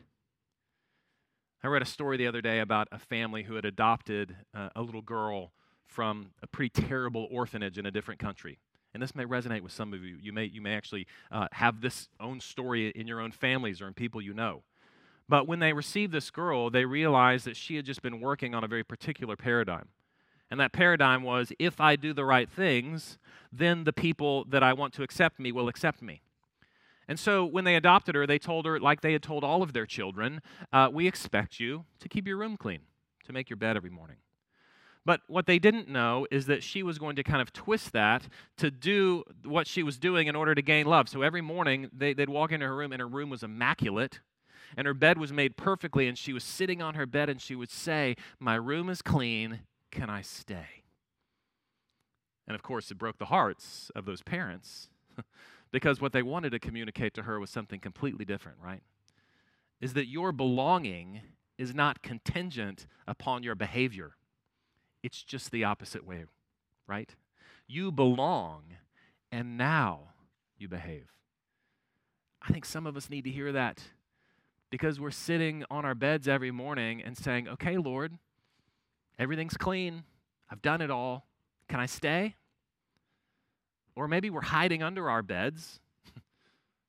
I 1.62 1.68
read 1.68 1.82
a 1.82 1.86
story 1.86 2.16
the 2.16 2.26
other 2.26 2.40
day 2.40 2.58
about 2.58 2.88
a 2.90 2.98
family 2.98 3.44
who 3.44 3.54
had 3.54 3.64
adopted 3.64 4.34
uh, 4.54 4.70
a 4.74 4.82
little 4.82 5.02
girl 5.02 5.52
from 5.92 6.30
a 6.42 6.46
pretty 6.46 6.70
terrible 6.70 7.28
orphanage 7.30 7.78
in 7.78 7.86
a 7.86 7.90
different 7.90 8.18
country. 8.18 8.58
And 8.94 9.02
this 9.02 9.14
may 9.14 9.24
resonate 9.24 9.60
with 9.60 9.72
some 9.72 9.92
of 9.92 10.02
you. 10.02 10.16
You 10.20 10.32
may, 10.32 10.46
you 10.46 10.60
may 10.60 10.74
actually 10.74 11.06
uh, 11.30 11.48
have 11.52 11.80
this 11.80 12.08
own 12.18 12.40
story 12.40 12.88
in 12.88 13.06
your 13.06 13.20
own 13.20 13.30
families 13.30 13.80
or 13.80 13.86
in 13.86 13.94
people 13.94 14.20
you 14.20 14.34
know. 14.34 14.62
But 15.28 15.46
when 15.46 15.60
they 15.60 15.72
received 15.72 16.12
this 16.12 16.30
girl, 16.30 16.68
they 16.68 16.84
realized 16.84 17.46
that 17.46 17.56
she 17.56 17.76
had 17.76 17.84
just 17.84 18.02
been 18.02 18.20
working 18.20 18.54
on 18.54 18.64
a 18.64 18.68
very 18.68 18.84
particular 18.84 19.36
paradigm. 19.36 19.88
And 20.50 20.60
that 20.60 20.72
paradigm 20.72 21.22
was 21.22 21.52
if 21.58 21.80
I 21.80 21.96
do 21.96 22.12
the 22.12 22.24
right 22.24 22.50
things, 22.50 23.18
then 23.50 23.84
the 23.84 23.92
people 23.92 24.44
that 24.50 24.62
I 24.62 24.74
want 24.74 24.92
to 24.94 25.02
accept 25.02 25.38
me 25.38 25.52
will 25.52 25.68
accept 25.68 26.02
me. 26.02 26.20
And 27.08 27.18
so 27.18 27.44
when 27.44 27.64
they 27.64 27.76
adopted 27.76 28.14
her, 28.14 28.26
they 28.26 28.38
told 28.38 28.66
her, 28.66 28.78
like 28.78 29.00
they 29.00 29.12
had 29.12 29.22
told 29.22 29.44
all 29.44 29.62
of 29.62 29.72
their 29.72 29.86
children, 29.86 30.42
uh, 30.72 30.88
we 30.92 31.06
expect 31.06 31.58
you 31.58 31.84
to 32.00 32.08
keep 32.08 32.26
your 32.26 32.36
room 32.36 32.56
clean, 32.56 32.80
to 33.24 33.32
make 33.32 33.48
your 33.48 33.56
bed 33.56 33.76
every 33.76 33.90
morning. 33.90 34.16
But 35.04 35.22
what 35.26 35.46
they 35.46 35.58
didn't 35.58 35.88
know 35.88 36.26
is 36.30 36.46
that 36.46 36.62
she 36.62 36.82
was 36.82 36.98
going 36.98 37.16
to 37.16 37.24
kind 37.24 37.42
of 37.42 37.52
twist 37.52 37.92
that 37.92 38.28
to 38.58 38.70
do 38.70 39.24
what 39.44 39.66
she 39.66 39.82
was 39.82 39.98
doing 39.98 40.28
in 40.28 40.36
order 40.36 40.54
to 40.54 40.62
gain 40.62 40.86
love. 40.86 41.08
So 41.08 41.22
every 41.22 41.40
morning 41.40 41.90
they, 41.92 42.14
would 42.14 42.28
walk 42.28 42.52
into 42.52 42.66
her 42.66 42.76
room, 42.76 42.92
and 42.92 43.00
her 43.00 43.08
room 43.08 43.28
was 43.28 43.42
immaculate, 43.42 44.20
and 44.76 44.86
her 44.86 44.94
bed 44.94 45.18
was 45.18 45.32
made 45.32 45.56
perfectly, 45.56 46.06
and 46.06 46.16
she 46.16 46.32
was 46.32 46.44
sitting 46.44 46.80
on 46.80 46.94
her 46.94 47.06
bed, 47.06 47.28
and 47.28 47.40
she 47.40 47.56
would 47.56 47.70
say, 47.70 48.16
My 48.38 48.54
room 48.54 48.88
is 48.88 49.02
clean. 49.02 49.60
Can 49.90 50.08
I 50.08 50.22
stay? 50.22 50.84
And 52.46 52.54
of 52.54 52.62
course, 52.62 52.90
it 52.90 52.98
broke 52.98 53.18
the 53.18 53.26
hearts 53.26 53.90
of 53.94 54.04
those 54.04 54.22
parents 54.22 54.88
because 55.72 56.00
what 56.00 56.12
they 56.12 56.22
wanted 56.22 56.50
to 56.50 56.58
communicate 56.58 57.14
to 57.14 57.22
her 57.22 57.40
was 57.40 57.50
something 57.50 57.80
completely 57.80 58.24
different, 58.24 58.58
right? 58.62 58.82
Is 59.80 59.94
that 59.94 60.06
your 60.06 60.32
belonging 60.32 61.22
is 61.58 61.74
not 61.74 62.02
contingent 62.02 62.86
upon 63.06 63.42
your 63.42 63.54
behavior. 63.54 64.16
It's 65.02 65.22
just 65.22 65.50
the 65.50 65.64
opposite 65.64 66.06
way, 66.06 66.24
right? 66.86 67.10
You 67.66 67.90
belong, 67.90 68.62
and 69.30 69.56
now 69.56 70.10
you 70.58 70.68
behave. 70.68 71.12
I 72.40 72.52
think 72.52 72.64
some 72.64 72.86
of 72.86 72.96
us 72.96 73.10
need 73.10 73.24
to 73.24 73.30
hear 73.30 73.52
that 73.52 73.80
because 74.70 74.98
we're 74.98 75.10
sitting 75.10 75.64
on 75.70 75.84
our 75.84 75.94
beds 75.94 76.26
every 76.26 76.50
morning 76.50 77.02
and 77.02 77.16
saying, 77.16 77.48
Okay, 77.48 77.76
Lord, 77.76 78.18
everything's 79.18 79.56
clean. 79.56 80.04
I've 80.50 80.62
done 80.62 80.80
it 80.80 80.90
all. 80.90 81.26
Can 81.68 81.80
I 81.80 81.86
stay? 81.86 82.36
Or 83.94 84.08
maybe 84.08 84.30
we're 84.30 84.40
hiding 84.40 84.82
under 84.82 85.08
our 85.10 85.22
beds, 85.22 85.80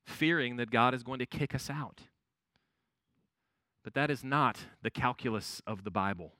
fearing 0.04 0.56
that 0.56 0.70
God 0.70 0.94
is 0.94 1.02
going 1.02 1.18
to 1.18 1.26
kick 1.26 1.54
us 1.54 1.70
out. 1.70 2.00
But 3.82 3.94
that 3.94 4.10
is 4.10 4.24
not 4.24 4.58
the 4.82 4.90
calculus 4.90 5.60
of 5.66 5.84
the 5.84 5.90
Bible. 5.90 6.32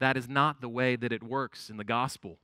That 0.00 0.16
is 0.16 0.28
not 0.28 0.60
the 0.60 0.68
way 0.68 0.96
that 0.96 1.12
it 1.12 1.22
works 1.22 1.70
in 1.70 1.76
the 1.76 1.84
gospel. 1.84 2.38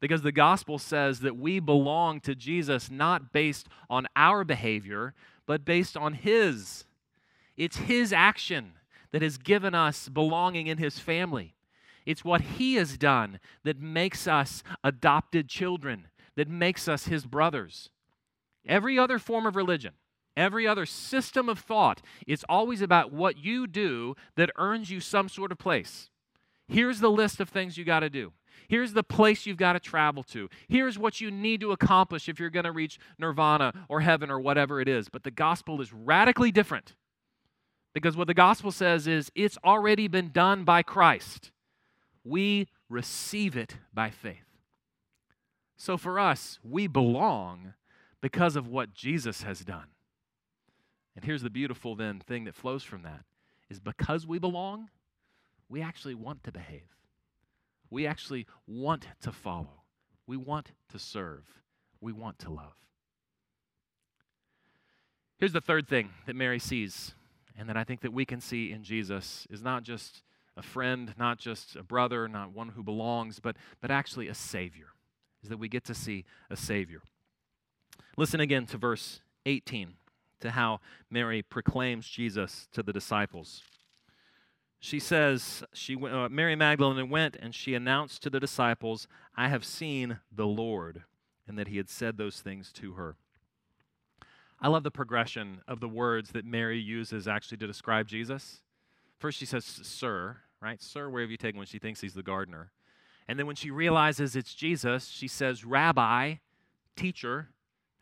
Because 0.00 0.22
the 0.22 0.32
gospel 0.32 0.78
says 0.78 1.20
that 1.20 1.36
we 1.36 1.60
belong 1.60 2.20
to 2.20 2.34
Jesus 2.34 2.90
not 2.90 3.32
based 3.32 3.68
on 3.90 4.06
our 4.16 4.44
behavior, 4.44 5.14
but 5.46 5.64
based 5.64 5.96
on 5.96 6.14
His. 6.14 6.84
It's 7.56 7.76
His 7.76 8.12
action 8.12 8.72
that 9.12 9.22
has 9.22 9.36
given 9.36 9.74
us 9.74 10.08
belonging 10.08 10.68
in 10.68 10.78
His 10.78 10.98
family. 10.98 11.54
It's 12.06 12.24
what 12.24 12.40
He 12.40 12.76
has 12.76 12.96
done 12.96 13.40
that 13.64 13.78
makes 13.78 14.26
us 14.26 14.62
adopted 14.82 15.48
children, 15.48 16.06
that 16.36 16.48
makes 16.48 16.88
us 16.88 17.04
His 17.04 17.26
brothers. 17.26 17.90
Every 18.66 18.98
other 18.98 19.18
form 19.18 19.46
of 19.46 19.56
religion, 19.56 19.92
every 20.36 20.66
other 20.66 20.86
system 20.86 21.48
of 21.48 21.58
thought, 21.58 22.00
it's 22.26 22.44
always 22.48 22.80
about 22.80 23.12
what 23.12 23.36
you 23.36 23.66
do 23.66 24.14
that 24.36 24.50
earns 24.56 24.90
you 24.90 25.00
some 25.00 25.28
sort 25.28 25.52
of 25.52 25.58
place. 25.58 26.09
Here's 26.70 27.00
the 27.00 27.10
list 27.10 27.40
of 27.40 27.48
things 27.48 27.76
you 27.76 27.84
got 27.84 28.00
to 28.00 28.08
do. 28.08 28.32
Here's 28.68 28.92
the 28.92 29.02
place 29.02 29.46
you've 29.46 29.56
got 29.56 29.72
to 29.72 29.80
travel 29.80 30.22
to. 30.24 30.48
Here's 30.68 30.96
what 30.96 31.20
you 31.20 31.28
need 31.28 31.60
to 31.62 31.72
accomplish 31.72 32.28
if 32.28 32.38
you're 32.38 32.50
going 32.50 32.64
to 32.64 32.72
reach 32.72 33.00
nirvana 33.18 33.72
or 33.88 34.00
heaven 34.00 34.30
or 34.30 34.38
whatever 34.38 34.80
it 34.80 34.88
is. 34.88 35.08
But 35.08 35.24
the 35.24 35.32
gospel 35.32 35.80
is 35.80 35.92
radically 35.92 36.52
different. 36.52 36.94
Because 37.92 38.16
what 38.16 38.28
the 38.28 38.34
gospel 38.34 38.70
says 38.70 39.08
is 39.08 39.32
it's 39.34 39.58
already 39.64 40.06
been 40.06 40.30
done 40.30 40.62
by 40.62 40.84
Christ. 40.84 41.50
We 42.22 42.68
receive 42.88 43.56
it 43.56 43.78
by 43.92 44.10
faith. 44.10 44.46
So 45.76 45.96
for 45.96 46.20
us, 46.20 46.60
we 46.62 46.86
belong 46.86 47.74
because 48.20 48.54
of 48.54 48.68
what 48.68 48.94
Jesus 48.94 49.42
has 49.42 49.60
done. 49.60 49.86
And 51.16 51.24
here's 51.24 51.42
the 51.42 51.50
beautiful 51.50 51.96
then 51.96 52.20
thing 52.20 52.44
that 52.44 52.54
flows 52.54 52.84
from 52.84 53.02
that 53.02 53.24
is 53.68 53.80
because 53.80 54.24
we 54.24 54.38
belong, 54.38 54.90
we 55.70 55.80
actually 55.80 56.14
want 56.14 56.42
to 56.44 56.52
behave. 56.52 56.82
We 57.88 58.06
actually 58.06 58.46
want 58.66 59.06
to 59.22 59.32
follow. 59.32 59.84
We 60.26 60.36
want 60.36 60.72
to 60.90 60.98
serve. 60.98 61.44
We 62.00 62.12
want 62.12 62.38
to 62.40 62.50
love. 62.50 62.74
Here's 65.38 65.52
the 65.52 65.60
third 65.60 65.88
thing 65.88 66.10
that 66.26 66.36
Mary 66.36 66.58
sees, 66.58 67.14
and 67.56 67.68
that 67.68 67.76
I 67.76 67.84
think 67.84 68.02
that 68.02 68.12
we 68.12 68.26
can 68.26 68.40
see 68.40 68.72
in 68.72 68.82
Jesus 68.82 69.46
is 69.48 69.62
not 69.62 69.84
just 69.84 70.22
a 70.56 70.62
friend, 70.62 71.14
not 71.16 71.38
just 71.38 71.76
a 71.76 71.82
brother, 71.82 72.28
not 72.28 72.52
one 72.52 72.70
who 72.70 72.82
belongs, 72.82 73.38
but, 73.40 73.56
but 73.80 73.90
actually 73.90 74.28
a 74.28 74.34
Savior, 74.34 74.88
is 75.42 75.48
that 75.48 75.58
we 75.58 75.68
get 75.68 75.84
to 75.84 75.94
see 75.94 76.24
a 76.50 76.56
Savior. 76.56 77.00
Listen 78.16 78.40
again 78.40 78.66
to 78.66 78.76
verse 78.76 79.20
18, 79.46 79.94
to 80.40 80.50
how 80.50 80.80
Mary 81.10 81.42
proclaims 81.42 82.08
Jesus 82.08 82.68
to 82.72 82.82
the 82.82 82.92
disciples 82.92 83.62
she 84.80 84.98
says, 84.98 85.62
she, 85.74 85.94
uh, 85.94 86.30
Mary 86.30 86.56
Magdalene 86.56 87.10
went 87.10 87.36
and 87.36 87.54
she 87.54 87.74
announced 87.74 88.22
to 88.22 88.30
the 88.30 88.40
disciples, 88.40 89.06
I 89.36 89.48
have 89.48 89.64
seen 89.64 90.20
the 90.32 90.46
Lord, 90.46 91.04
and 91.46 91.58
that 91.58 91.68
he 91.68 91.76
had 91.76 91.90
said 91.90 92.16
those 92.16 92.40
things 92.40 92.72
to 92.72 92.94
her. 92.94 93.16
I 94.58 94.68
love 94.68 94.82
the 94.82 94.90
progression 94.90 95.60
of 95.68 95.80
the 95.80 95.88
words 95.88 96.30
that 96.32 96.46
Mary 96.46 96.78
uses 96.78 97.28
actually 97.28 97.58
to 97.58 97.66
describe 97.66 98.08
Jesus. 98.08 98.62
First, 99.18 99.38
she 99.38 99.46
says, 99.46 99.64
Sir, 99.64 100.38
right? 100.62 100.80
Sir, 100.82 101.10
where 101.10 101.22
have 101.22 101.30
you 101.30 101.36
taken 101.36 101.58
when 101.58 101.66
she 101.66 101.78
thinks 101.78 102.00
he's 102.00 102.14
the 102.14 102.22
gardener? 102.22 102.70
And 103.28 103.38
then 103.38 103.46
when 103.46 103.56
she 103.56 103.70
realizes 103.70 104.34
it's 104.34 104.54
Jesus, 104.54 105.08
she 105.08 105.28
says, 105.28 105.64
Rabbi, 105.64 106.36
teacher. 106.96 107.50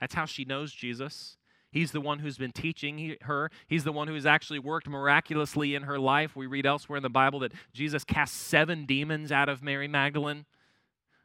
That's 0.00 0.14
how 0.14 0.26
she 0.26 0.44
knows 0.44 0.72
Jesus. 0.72 1.37
He's 1.70 1.92
the 1.92 2.00
one 2.00 2.20
who's 2.20 2.38
been 2.38 2.52
teaching 2.52 3.16
her. 3.22 3.50
He's 3.66 3.84
the 3.84 3.92
one 3.92 4.08
who 4.08 4.14
has 4.14 4.26
actually 4.26 4.58
worked 4.58 4.88
miraculously 4.88 5.74
in 5.74 5.82
her 5.82 5.98
life. 5.98 6.34
We 6.34 6.46
read 6.46 6.66
elsewhere 6.66 6.96
in 6.96 7.02
the 7.02 7.10
Bible 7.10 7.40
that 7.40 7.52
Jesus 7.72 8.04
cast 8.04 8.34
seven 8.34 8.86
demons 8.86 9.30
out 9.30 9.48
of 9.48 9.62
Mary 9.62 9.88
Magdalene. 9.88 10.46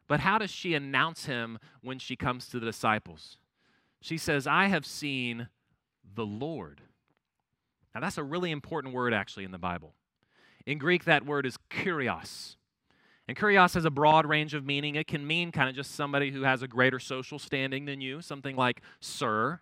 But 0.08 0.20
how 0.20 0.38
does 0.38 0.52
she 0.52 0.74
announce 0.74 1.26
him 1.26 1.60
when 1.82 1.98
she 1.98 2.16
comes 2.16 2.48
to 2.50 2.60
the 2.60 2.66
disciples? 2.66 3.38
She 4.02 4.18
says, 4.18 4.46
I 4.46 4.68
have 4.68 4.86
seen 4.86 5.48
the 6.14 6.26
Lord. 6.26 6.82
Now, 7.96 8.02
that's 8.02 8.18
a 8.18 8.24
really 8.24 8.52
important 8.52 8.94
word, 8.94 9.14
actually, 9.14 9.46
in 9.46 9.52
the 9.52 9.58
Bible. 9.58 9.94
In 10.66 10.78
Greek, 10.78 11.06
that 11.06 11.26
word 11.26 11.46
is 11.46 11.58
kurios. 11.70 12.56
And 13.28 13.38
kurios 13.38 13.76
has 13.76 13.86
a 13.86 13.90
broad 13.90 14.26
range 14.26 14.54
of 14.54 14.66
meaning. 14.66 14.96
It 14.96 15.08
can 15.08 15.26
mean 15.26 15.52
kind 15.52 15.70
of 15.70 15.76
just 15.76 15.92
somebody 15.92 16.32
who 16.32 16.44
has 16.44 16.62
a 16.62 16.68
greater 16.68 17.00
social 17.00 17.40
standing 17.40 17.86
than 17.86 18.02
you, 18.02 18.22
something 18.22 18.58
like 18.58 18.82
sir. 19.00 19.62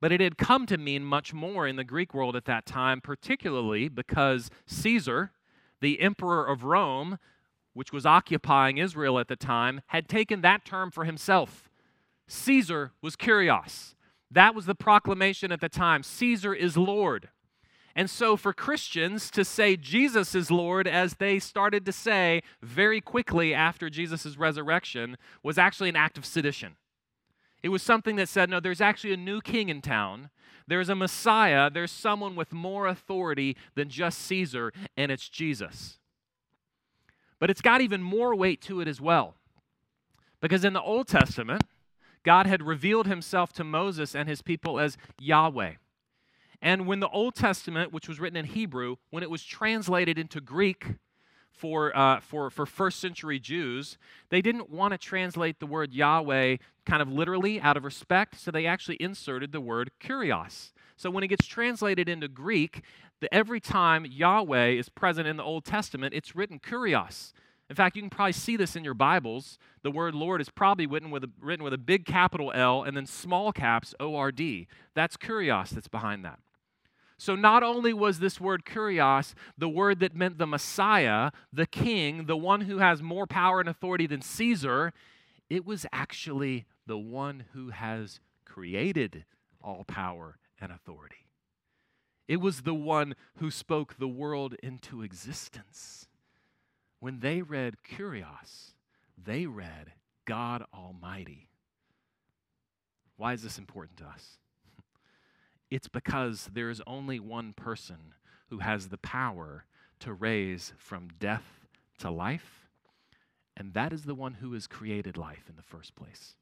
But 0.00 0.12
it 0.12 0.20
had 0.20 0.36
come 0.36 0.66
to 0.66 0.76
mean 0.76 1.04
much 1.04 1.32
more 1.32 1.66
in 1.66 1.76
the 1.76 1.84
Greek 1.84 2.12
world 2.12 2.36
at 2.36 2.44
that 2.44 2.66
time, 2.66 3.00
particularly 3.00 3.88
because 3.88 4.50
Caesar, 4.66 5.32
the 5.80 6.00
emperor 6.00 6.46
of 6.46 6.64
Rome, 6.64 7.18
which 7.72 7.92
was 7.92 8.06
occupying 8.06 8.78
Israel 8.78 9.18
at 9.18 9.28
the 9.28 9.36
time, 9.36 9.80
had 9.88 10.08
taken 10.08 10.40
that 10.42 10.64
term 10.64 10.90
for 10.90 11.04
himself. 11.04 11.68
Caesar 12.28 12.92
was 13.02 13.16
kurios. 13.16 13.94
That 14.30 14.54
was 14.54 14.66
the 14.66 14.74
proclamation 14.74 15.52
at 15.52 15.60
the 15.60 15.68
time 15.68 16.02
Caesar 16.02 16.54
is 16.54 16.76
Lord. 16.76 17.28
And 17.94 18.10
so, 18.10 18.36
for 18.36 18.52
Christians 18.52 19.30
to 19.30 19.42
say 19.42 19.74
Jesus 19.74 20.34
is 20.34 20.50
Lord, 20.50 20.86
as 20.86 21.14
they 21.14 21.38
started 21.38 21.86
to 21.86 21.92
say 21.92 22.42
very 22.60 23.00
quickly 23.00 23.54
after 23.54 23.88
Jesus' 23.88 24.36
resurrection, 24.36 25.16
was 25.42 25.56
actually 25.56 25.88
an 25.88 25.96
act 25.96 26.18
of 26.18 26.26
sedition. 26.26 26.76
It 27.62 27.70
was 27.70 27.82
something 27.82 28.16
that 28.16 28.28
said, 28.28 28.50
no, 28.50 28.60
there's 28.60 28.80
actually 28.80 29.12
a 29.12 29.16
new 29.16 29.40
king 29.40 29.68
in 29.68 29.82
town. 29.82 30.30
There's 30.68 30.88
a 30.88 30.94
Messiah. 30.94 31.70
There's 31.70 31.90
someone 31.90 32.36
with 32.36 32.52
more 32.52 32.86
authority 32.86 33.56
than 33.74 33.88
just 33.88 34.18
Caesar, 34.20 34.72
and 34.96 35.10
it's 35.10 35.28
Jesus. 35.28 35.98
But 37.38 37.50
it's 37.50 37.60
got 37.60 37.80
even 37.80 38.02
more 38.02 38.34
weight 38.34 38.60
to 38.62 38.80
it 38.80 38.88
as 38.88 39.00
well. 39.00 39.34
Because 40.40 40.64
in 40.64 40.72
the 40.72 40.82
Old 40.82 41.08
Testament, 41.08 41.64
God 42.22 42.46
had 42.46 42.62
revealed 42.62 43.06
himself 43.06 43.52
to 43.54 43.64
Moses 43.64 44.14
and 44.14 44.28
his 44.28 44.42
people 44.42 44.80
as 44.80 44.96
Yahweh. 45.18 45.74
And 46.60 46.86
when 46.86 47.00
the 47.00 47.08
Old 47.08 47.34
Testament, 47.34 47.92
which 47.92 48.08
was 48.08 48.18
written 48.18 48.36
in 48.36 48.46
Hebrew, 48.46 48.96
when 49.10 49.22
it 49.22 49.30
was 49.30 49.44
translated 49.44 50.18
into 50.18 50.40
Greek 50.40 50.86
for, 51.56 51.96
uh, 51.96 52.20
for, 52.20 52.50
for 52.50 52.66
first 52.66 53.00
century 53.00 53.40
Jews, 53.40 53.98
they 54.28 54.42
didn't 54.42 54.70
want 54.70 54.92
to 54.92 54.98
translate 54.98 55.58
the 55.58 55.66
word 55.66 55.92
Yahweh 55.92 56.56
kind 56.84 57.02
of 57.02 57.08
literally 57.08 57.60
out 57.60 57.76
of 57.76 57.84
respect, 57.84 58.38
so 58.38 58.50
they 58.50 58.66
actually 58.66 58.96
inserted 59.00 59.52
the 59.52 59.60
word 59.60 59.90
kurios. 60.00 60.72
So 60.96 61.10
when 61.10 61.24
it 61.24 61.28
gets 61.28 61.46
translated 61.46 62.08
into 62.08 62.28
Greek, 62.28 62.82
the, 63.20 63.32
every 63.34 63.60
time 63.60 64.06
Yahweh 64.06 64.68
is 64.68 64.88
present 64.88 65.26
in 65.26 65.36
the 65.36 65.42
Old 65.42 65.64
Testament, 65.64 66.14
it's 66.14 66.36
written 66.36 66.58
kurios. 66.58 67.32
In 67.68 67.74
fact, 67.74 67.96
you 67.96 68.02
can 68.02 68.10
probably 68.10 68.32
see 68.32 68.56
this 68.56 68.76
in 68.76 68.84
your 68.84 68.94
Bibles. 68.94 69.58
The 69.82 69.90
word 69.90 70.14
Lord 70.14 70.40
is 70.40 70.50
probably 70.50 70.86
written 70.86 71.10
with 71.10 71.24
a, 71.24 71.30
written 71.40 71.64
with 71.64 71.72
a 71.72 71.78
big 71.78 72.04
capital 72.04 72.52
L 72.54 72.84
and 72.84 72.96
then 72.96 73.06
small 73.06 73.50
caps 73.52 73.94
O 73.98 74.14
R 74.14 74.30
D. 74.30 74.68
That's 74.94 75.16
kurios 75.16 75.70
that's 75.70 75.88
behind 75.88 76.24
that. 76.24 76.38
So, 77.18 77.34
not 77.34 77.62
only 77.62 77.94
was 77.94 78.18
this 78.18 78.40
word 78.40 78.64
kurios 78.64 79.34
the 79.56 79.68
word 79.68 80.00
that 80.00 80.14
meant 80.14 80.38
the 80.38 80.46
Messiah, 80.46 81.30
the 81.52 81.66
king, 81.66 82.26
the 82.26 82.36
one 82.36 82.62
who 82.62 82.78
has 82.78 83.02
more 83.02 83.26
power 83.26 83.58
and 83.60 83.68
authority 83.68 84.06
than 84.06 84.20
Caesar, 84.20 84.92
it 85.48 85.64
was 85.64 85.86
actually 85.92 86.66
the 86.86 86.98
one 86.98 87.44
who 87.52 87.70
has 87.70 88.20
created 88.44 89.24
all 89.62 89.84
power 89.84 90.38
and 90.60 90.70
authority. 90.70 91.26
It 92.28 92.40
was 92.40 92.62
the 92.62 92.74
one 92.74 93.14
who 93.36 93.50
spoke 93.50 93.96
the 93.98 94.08
world 94.08 94.54
into 94.62 95.02
existence. 95.02 96.08
When 97.00 97.20
they 97.20 97.42
read 97.42 97.76
kurios, 97.88 98.72
they 99.16 99.46
read 99.46 99.92
God 100.24 100.64
Almighty. 100.74 101.48
Why 103.16 103.32
is 103.32 103.42
this 103.42 103.58
important 103.58 103.98
to 103.98 104.04
us? 104.04 104.38
It's 105.70 105.88
because 105.88 106.50
there 106.52 106.70
is 106.70 106.82
only 106.86 107.18
one 107.18 107.52
person 107.52 108.14
who 108.50 108.58
has 108.58 108.88
the 108.88 108.98
power 108.98 109.64
to 110.00 110.12
raise 110.12 110.72
from 110.78 111.08
death 111.18 111.66
to 111.98 112.10
life, 112.10 112.68
and 113.56 113.74
that 113.74 113.92
is 113.92 114.04
the 114.04 114.14
one 114.14 114.34
who 114.34 114.52
has 114.52 114.66
created 114.66 115.16
life 115.16 115.44
in 115.48 115.56
the 115.56 115.62
first 115.62 115.96
place. 115.96 116.36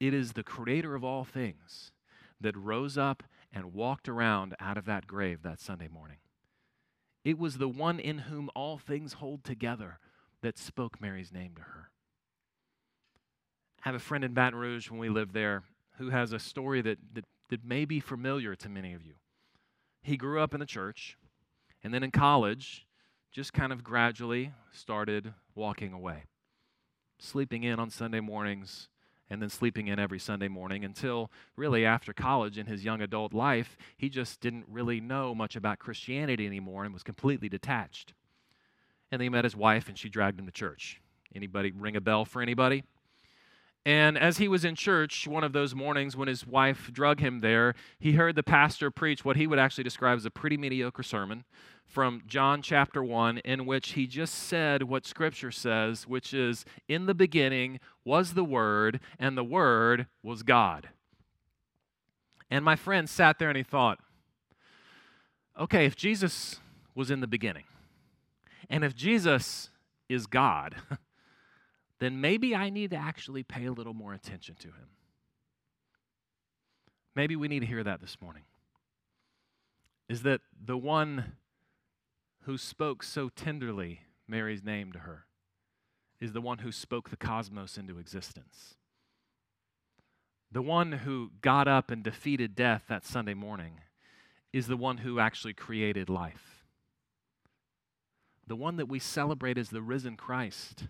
It 0.00 0.12
is 0.12 0.32
the 0.32 0.42
creator 0.42 0.94
of 0.94 1.04
all 1.04 1.24
things 1.24 1.92
that 2.40 2.56
rose 2.56 2.98
up 2.98 3.22
and 3.52 3.72
walked 3.72 4.08
around 4.08 4.54
out 4.60 4.76
of 4.76 4.84
that 4.86 5.06
grave 5.06 5.42
that 5.42 5.60
Sunday 5.60 5.88
morning. 5.88 6.18
It 7.24 7.38
was 7.38 7.56
the 7.56 7.68
one 7.68 7.98
in 7.98 8.18
whom 8.18 8.50
all 8.54 8.76
things 8.76 9.14
hold 9.14 9.44
together 9.44 9.98
that 10.42 10.58
spoke 10.58 11.00
Mary's 11.00 11.32
name 11.32 11.54
to 11.56 11.62
her. 11.62 11.90
I 13.82 13.88
have 13.88 13.94
a 13.94 14.00
friend 14.00 14.24
in 14.24 14.34
Baton 14.34 14.58
Rouge 14.58 14.90
when 14.90 15.00
we 15.00 15.08
lived 15.08 15.32
there 15.32 15.62
who 15.98 16.10
has 16.10 16.32
a 16.32 16.38
story 16.38 16.82
that, 16.82 16.98
that 17.14 17.24
that 17.54 17.64
may 17.64 17.84
be 17.84 18.00
familiar 18.00 18.56
to 18.56 18.68
many 18.68 18.94
of 18.94 19.06
you. 19.06 19.14
He 20.02 20.16
grew 20.16 20.40
up 20.40 20.54
in 20.54 20.60
the 20.60 20.66
church, 20.66 21.16
and 21.84 21.94
then 21.94 22.02
in 22.02 22.10
college, 22.10 22.84
just 23.30 23.52
kind 23.52 23.72
of 23.72 23.84
gradually 23.84 24.50
started 24.72 25.34
walking 25.54 25.92
away, 25.92 26.24
sleeping 27.20 27.62
in 27.62 27.78
on 27.78 27.90
Sunday 27.90 28.18
mornings, 28.18 28.88
and 29.30 29.40
then 29.40 29.48
sleeping 29.48 29.86
in 29.86 30.00
every 30.00 30.18
Sunday 30.18 30.48
morning 30.48 30.84
until 30.84 31.30
really 31.54 31.86
after 31.86 32.12
college 32.12 32.58
in 32.58 32.66
his 32.66 32.84
young 32.84 33.00
adult 33.00 33.32
life, 33.32 33.76
he 33.96 34.08
just 34.08 34.40
didn't 34.40 34.64
really 34.68 35.00
know 35.00 35.32
much 35.32 35.54
about 35.54 35.78
Christianity 35.78 36.48
anymore 36.48 36.84
and 36.84 36.92
was 36.92 37.04
completely 37.04 37.48
detached. 37.48 38.14
And 39.12 39.20
then 39.20 39.26
he 39.26 39.28
met 39.28 39.44
his 39.44 39.54
wife 39.54 39.88
and 39.88 39.96
she 39.96 40.08
dragged 40.08 40.40
him 40.40 40.46
to 40.46 40.52
church. 40.52 41.00
Anybody 41.32 41.70
ring 41.70 41.94
a 41.94 42.00
bell 42.00 42.24
for 42.24 42.42
anybody? 42.42 42.82
And 43.86 44.16
as 44.16 44.38
he 44.38 44.48
was 44.48 44.64
in 44.64 44.76
church 44.76 45.28
one 45.28 45.44
of 45.44 45.52
those 45.52 45.74
mornings 45.74 46.16
when 46.16 46.28
his 46.28 46.46
wife 46.46 46.90
drug 46.92 47.20
him 47.20 47.40
there, 47.40 47.74
he 47.98 48.12
heard 48.12 48.34
the 48.34 48.42
pastor 48.42 48.90
preach 48.90 49.24
what 49.24 49.36
he 49.36 49.46
would 49.46 49.58
actually 49.58 49.84
describe 49.84 50.16
as 50.16 50.24
a 50.24 50.30
pretty 50.30 50.56
mediocre 50.56 51.02
sermon 51.02 51.44
from 51.86 52.22
John 52.26 52.62
chapter 52.62 53.04
1, 53.04 53.38
in 53.38 53.66
which 53.66 53.92
he 53.92 54.06
just 54.06 54.34
said 54.34 54.84
what 54.84 55.06
Scripture 55.06 55.50
says, 55.50 56.08
which 56.08 56.32
is, 56.32 56.64
In 56.88 57.06
the 57.06 57.14
beginning 57.14 57.78
was 58.04 58.32
the 58.32 58.44
Word, 58.44 59.00
and 59.18 59.36
the 59.36 59.44
Word 59.44 60.06
was 60.22 60.42
God. 60.42 60.88
And 62.50 62.64
my 62.64 62.76
friend 62.76 63.08
sat 63.08 63.38
there 63.38 63.48
and 63.48 63.56
he 63.56 63.62
thought, 63.62 63.98
okay, 65.58 65.86
if 65.86 65.96
Jesus 65.96 66.60
was 66.94 67.10
in 67.10 67.20
the 67.20 67.26
beginning, 67.26 67.64
and 68.68 68.84
if 68.84 68.94
Jesus 68.94 69.70
is 70.08 70.26
God, 70.26 70.76
then 72.04 72.20
maybe 72.20 72.54
I 72.54 72.70
need 72.70 72.90
to 72.90 72.96
actually 72.96 73.42
pay 73.42 73.64
a 73.64 73.72
little 73.72 73.94
more 73.94 74.12
attention 74.12 74.56
to 74.56 74.68
him. 74.68 74.88
Maybe 77.16 77.36
we 77.36 77.48
need 77.48 77.60
to 77.60 77.66
hear 77.66 77.84
that 77.84 78.00
this 78.00 78.18
morning. 78.20 78.42
Is 80.08 80.22
that 80.22 80.42
the 80.62 80.76
one 80.76 81.36
who 82.42 82.58
spoke 82.58 83.02
so 83.02 83.30
tenderly 83.30 84.00
Mary's 84.28 84.62
name 84.62 84.92
to 84.92 85.00
her 85.00 85.24
is 86.20 86.32
the 86.32 86.40
one 86.40 86.58
who 86.58 86.72
spoke 86.72 87.10
the 87.10 87.16
cosmos 87.16 87.78
into 87.78 87.98
existence. 87.98 88.74
The 90.52 90.62
one 90.62 90.92
who 90.92 91.32
got 91.40 91.66
up 91.66 91.90
and 91.90 92.02
defeated 92.02 92.54
death 92.54 92.84
that 92.88 93.04
Sunday 93.04 93.34
morning 93.34 93.80
is 94.52 94.66
the 94.66 94.76
one 94.76 94.98
who 94.98 95.18
actually 95.18 95.54
created 95.54 96.08
life. 96.08 96.64
The 98.46 98.56
one 98.56 98.76
that 98.76 98.88
we 98.88 98.98
celebrate 98.98 99.58
as 99.58 99.70
the 99.70 99.82
risen 99.82 100.16
Christ 100.16 100.88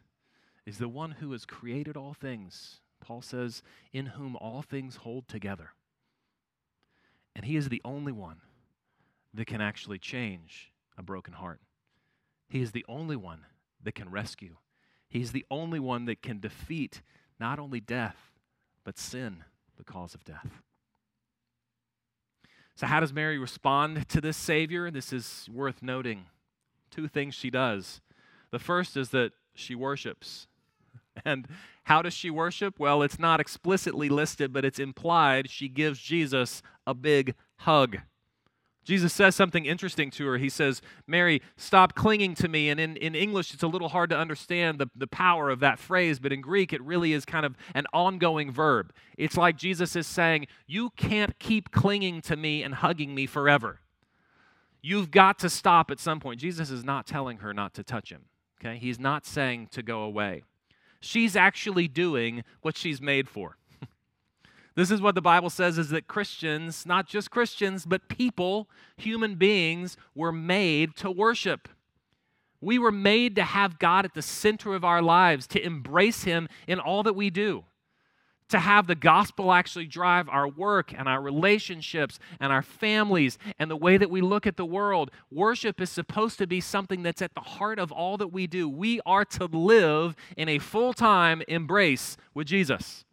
is 0.66 0.78
the 0.78 0.88
one 0.88 1.12
who 1.12 1.32
has 1.32 1.44
created 1.44 1.96
all 1.96 2.14
things. 2.14 2.80
Paul 3.00 3.22
says, 3.22 3.62
in 3.92 4.06
whom 4.06 4.36
all 4.36 4.62
things 4.62 4.96
hold 4.96 5.28
together. 5.28 5.70
And 7.36 7.44
he 7.44 7.56
is 7.56 7.68
the 7.68 7.82
only 7.84 8.12
one 8.12 8.38
that 9.34 9.46
can 9.46 9.60
actually 9.60 9.98
change 9.98 10.72
a 10.96 11.02
broken 11.02 11.34
heart. 11.34 11.60
He 12.48 12.62
is 12.62 12.72
the 12.72 12.84
only 12.88 13.16
one 13.16 13.40
that 13.82 13.94
can 13.94 14.10
rescue. 14.10 14.56
He's 15.08 15.32
the 15.32 15.44
only 15.50 15.80
one 15.80 16.06
that 16.06 16.22
can 16.22 16.40
defeat 16.40 17.02
not 17.38 17.58
only 17.58 17.80
death, 17.80 18.16
but 18.84 18.98
sin, 18.98 19.44
the 19.76 19.84
cause 19.84 20.14
of 20.14 20.24
death. 20.24 20.62
So, 22.76 22.86
how 22.86 23.00
does 23.00 23.12
Mary 23.12 23.38
respond 23.38 24.08
to 24.08 24.20
this 24.20 24.36
Savior? 24.36 24.90
This 24.90 25.12
is 25.12 25.48
worth 25.52 25.82
noting. 25.82 26.26
Two 26.90 27.06
things 27.06 27.34
she 27.34 27.50
does. 27.50 28.00
The 28.50 28.58
first 28.58 28.96
is 28.96 29.10
that 29.10 29.32
she 29.54 29.74
worships. 29.74 30.48
And 31.24 31.46
how 31.84 32.02
does 32.02 32.14
she 32.14 32.30
worship? 32.30 32.78
Well, 32.78 33.02
it's 33.02 33.18
not 33.18 33.40
explicitly 33.40 34.08
listed, 34.08 34.52
but 34.52 34.64
it's 34.64 34.78
implied. 34.78 35.48
She 35.48 35.68
gives 35.68 36.00
Jesus 36.00 36.60
a 36.86 36.94
big 36.94 37.34
hug. 37.58 37.98
Jesus 38.84 39.14
says 39.14 39.34
something 39.34 39.64
interesting 39.64 40.10
to 40.12 40.26
her. 40.26 40.36
He 40.36 40.50
says, 40.50 40.82
Mary, 41.06 41.40
stop 41.56 41.94
clinging 41.94 42.34
to 42.36 42.48
me. 42.48 42.68
And 42.68 42.78
in, 42.78 42.96
in 42.96 43.14
English, 43.14 43.54
it's 43.54 43.62
a 43.62 43.66
little 43.66 43.88
hard 43.88 44.10
to 44.10 44.18
understand 44.18 44.78
the, 44.78 44.88
the 44.94 45.06
power 45.06 45.48
of 45.48 45.60
that 45.60 45.78
phrase, 45.78 46.18
but 46.18 46.32
in 46.32 46.42
Greek, 46.42 46.72
it 46.72 46.82
really 46.82 47.14
is 47.14 47.24
kind 47.24 47.46
of 47.46 47.56
an 47.74 47.86
ongoing 47.92 48.52
verb. 48.52 48.92
It's 49.16 49.36
like 49.36 49.56
Jesus 49.56 49.96
is 49.96 50.06
saying, 50.06 50.46
You 50.66 50.90
can't 50.90 51.38
keep 51.38 51.70
clinging 51.70 52.20
to 52.22 52.36
me 52.36 52.62
and 52.62 52.74
hugging 52.74 53.14
me 53.14 53.26
forever. 53.26 53.80
You've 54.82 55.10
got 55.10 55.38
to 55.38 55.48
stop 55.48 55.90
at 55.90 55.98
some 55.98 56.20
point. 56.20 56.38
Jesus 56.38 56.70
is 56.70 56.84
not 56.84 57.06
telling 57.06 57.38
her 57.38 57.54
not 57.54 57.72
to 57.74 57.82
touch 57.82 58.12
him, 58.12 58.26
okay? 58.60 58.76
He's 58.76 58.98
not 58.98 59.24
saying 59.24 59.68
to 59.72 59.82
go 59.82 60.02
away. 60.02 60.42
She's 61.04 61.36
actually 61.36 61.86
doing 61.86 62.44
what 62.62 62.76
she's 62.76 63.00
made 63.00 63.28
for. 63.28 63.56
This 64.76 64.90
is 64.90 65.00
what 65.00 65.14
the 65.14 65.22
Bible 65.22 65.50
says 65.50 65.78
is 65.78 65.90
that 65.90 66.08
Christians, 66.08 66.84
not 66.84 67.06
just 67.06 67.30
Christians, 67.30 67.86
but 67.86 68.08
people, 68.08 68.68
human 68.96 69.36
beings, 69.36 69.96
were 70.16 70.32
made 70.32 70.96
to 70.96 71.12
worship. 71.12 71.68
We 72.60 72.80
were 72.80 72.90
made 72.90 73.36
to 73.36 73.44
have 73.44 73.78
God 73.78 74.04
at 74.04 74.14
the 74.14 74.22
center 74.22 74.74
of 74.74 74.84
our 74.84 75.00
lives, 75.00 75.46
to 75.48 75.64
embrace 75.64 76.24
Him 76.24 76.48
in 76.66 76.80
all 76.80 77.04
that 77.04 77.14
we 77.14 77.30
do, 77.30 77.62
to 78.48 78.58
have 78.58 78.86
the 78.86 78.94
gospel 78.94 79.52
actually 79.52 79.86
drive 79.86 80.28
our 80.28 80.46
work 80.46 80.92
and 80.96 81.08
our 81.08 81.20
relationships 81.20 82.18
and 82.38 82.52
our 82.52 82.62
families 82.62 83.38
and 83.58 83.70
the 83.70 83.76
way 83.76 83.96
that 83.96 84.10
we 84.10 84.20
look 84.20 84.46
at 84.46 84.56
the 84.56 84.64
world. 84.64 85.10
Worship 85.30 85.80
is 85.80 85.90
supposed 85.90 86.38
to 86.38 86.46
be 86.46 86.60
something 86.60 87.02
that's 87.02 87.22
at 87.22 87.34
the 87.34 87.40
heart 87.40 87.78
of 87.78 87.90
all 87.90 88.16
that 88.18 88.28
we 88.28 88.46
do. 88.46 88.68
We 88.68 89.00
are 89.06 89.24
to 89.24 89.46
live 89.46 90.14
in 90.36 90.48
a 90.48 90.58
full 90.58 90.92
time 90.92 91.42
embrace 91.48 92.16
with 92.34 92.46
Jesus. 92.46 93.04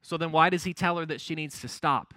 So 0.00 0.16
then, 0.16 0.32
why 0.32 0.48
does 0.48 0.64
he 0.64 0.72
tell 0.72 0.96
her 0.96 1.04
that 1.04 1.20
she 1.20 1.34
needs 1.34 1.60
to 1.60 1.68
stop? 1.68 2.14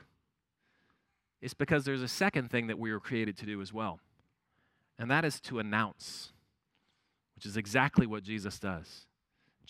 It's 1.41 1.53
because 1.53 1.83
there's 1.83 2.03
a 2.03 2.07
second 2.07 2.49
thing 2.49 2.67
that 2.67 2.79
we 2.79 2.91
were 2.91 2.99
created 2.99 3.35
to 3.39 3.45
do 3.45 3.61
as 3.61 3.73
well, 3.73 3.99
and 4.97 5.11
that 5.11 5.25
is 5.25 5.41
to 5.41 5.59
announce, 5.59 6.31
which 7.35 7.45
is 7.45 7.57
exactly 7.57 8.05
what 8.05 8.23
Jesus 8.23 8.59
does. 8.59 9.07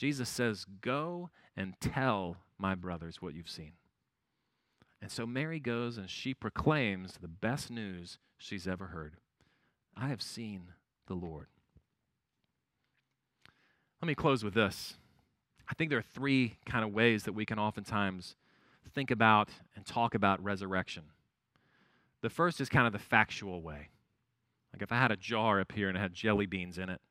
Jesus 0.02 0.30
says, 0.30 0.66
Go 0.82 1.30
and 1.56 1.76
tell 1.80 2.38
my 2.58 2.74
brothers 2.74 3.22
what 3.22 3.36
you've 3.36 3.48
seen. 3.48 3.74
And 5.00 5.12
so 5.12 5.28
Mary 5.28 5.60
goes 5.60 6.00
and 6.00 6.10
she 6.10 6.34
proclaims 6.34 7.20
the 7.22 7.28
best 7.28 7.70
news 7.70 8.18
she's 8.36 8.68
ever 8.68 8.88
heard 8.88 9.18
I 9.96 10.08
have 10.08 10.24
seen 10.24 10.70
the 11.06 11.14
Lord. 11.14 11.50
Let 14.02 14.08
me 14.08 14.16
close 14.16 14.44
with 14.44 14.56
this. 14.56 14.96
I 15.70 15.76
think 15.76 15.92
there 15.92 16.00
are 16.00 16.14
three 16.16 16.58
kind 16.66 16.84
of 16.84 16.92
ways 16.92 17.26
that 17.26 17.34
we 17.34 17.46
can 17.46 17.60
oftentimes 17.60 18.36
think 18.96 19.12
about 19.12 19.50
and 19.76 19.86
talk 19.86 20.16
about 20.16 20.44
resurrection. 20.44 21.04
The 22.24 22.32
first 22.32 22.60
is 22.60 22.70
kind 22.70 22.88
of 22.88 22.94
the 22.94 22.98
factual 22.98 23.62
way. 23.62 23.90
Like 24.74 24.82
if 24.82 24.92
I 24.92 24.98
had 24.98 25.12
a 25.12 25.16
jar 25.16 25.60
up 25.60 25.74
here 25.74 25.90
and 25.90 25.96
it 25.96 26.02
had 26.02 26.16
jelly 26.16 26.48
beans 26.48 26.80
in 26.80 26.90
it, 26.90 27.02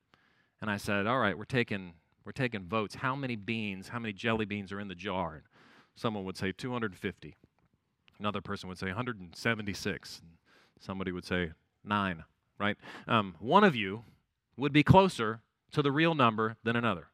and 0.61 0.69
I 0.69 0.77
said, 0.77 1.07
"All 1.07 1.21
right, 1.21 1.39
we're 1.39 1.45
taking 1.45 1.95
we're 2.25 2.33
taking 2.33 2.65
votes. 2.65 2.97
How 2.97 3.15
many 3.15 3.37
beans, 3.37 3.89
how 3.89 3.99
many 3.99 4.13
jelly 4.13 4.45
beans 4.45 4.73
are 4.73 4.81
in 4.81 4.89
the 4.89 4.95
jar?" 4.95 5.35
And 5.35 5.43
someone 5.95 6.25
would 6.25 6.37
say 6.37 6.53
250. 6.53 7.37
Another 8.19 8.41
person 8.41 8.69
would 8.69 8.79
say 8.79 8.87
176. 8.87 10.21
And 10.21 10.31
somebody 10.79 11.13
would 11.13 11.25
say 11.25 11.53
nine. 11.85 12.25
Right? 12.59 12.77
Um, 13.09 13.37
one 13.39 13.65
of 13.65 13.75
you 13.75 14.05
would 14.57 14.73
be 14.73 14.83
closer 14.83 15.41
to 15.73 15.83
the 15.83 15.91
real 15.91 16.15
number 16.15 16.57
than 16.63 16.77
another. 16.77 17.09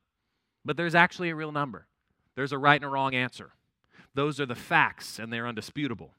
But 0.65 0.77
there's 0.77 0.95
actually 0.95 1.31
a 1.31 1.37
real 1.37 1.53
number. 1.53 1.87
There's 2.35 2.53
a 2.53 2.59
right 2.59 2.75
and 2.75 2.85
a 2.85 2.89
wrong 2.89 3.15
answer. 3.15 3.53
Those 4.15 4.41
are 4.41 4.47
the 4.47 4.55
facts, 4.55 5.19
and 5.19 5.33
they're 5.33 5.47
undisputable. 5.47 6.13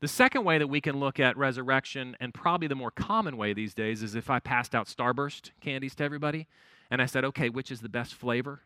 The 0.00 0.08
second 0.08 0.44
way 0.44 0.58
that 0.58 0.66
we 0.66 0.82
can 0.82 1.00
look 1.00 1.18
at 1.18 1.38
resurrection, 1.38 2.16
and 2.20 2.34
probably 2.34 2.68
the 2.68 2.74
more 2.74 2.90
common 2.90 3.38
way 3.38 3.54
these 3.54 3.72
days, 3.72 4.02
is 4.02 4.14
if 4.14 4.28
I 4.28 4.40
passed 4.40 4.74
out 4.74 4.86
Starburst 4.86 5.52
candies 5.60 5.94
to 5.96 6.04
everybody 6.04 6.46
and 6.90 7.00
I 7.00 7.06
said, 7.06 7.24
okay, 7.24 7.48
which 7.48 7.70
is 7.70 7.80
the 7.80 7.88
best 7.88 8.12
flavor? 8.12 8.60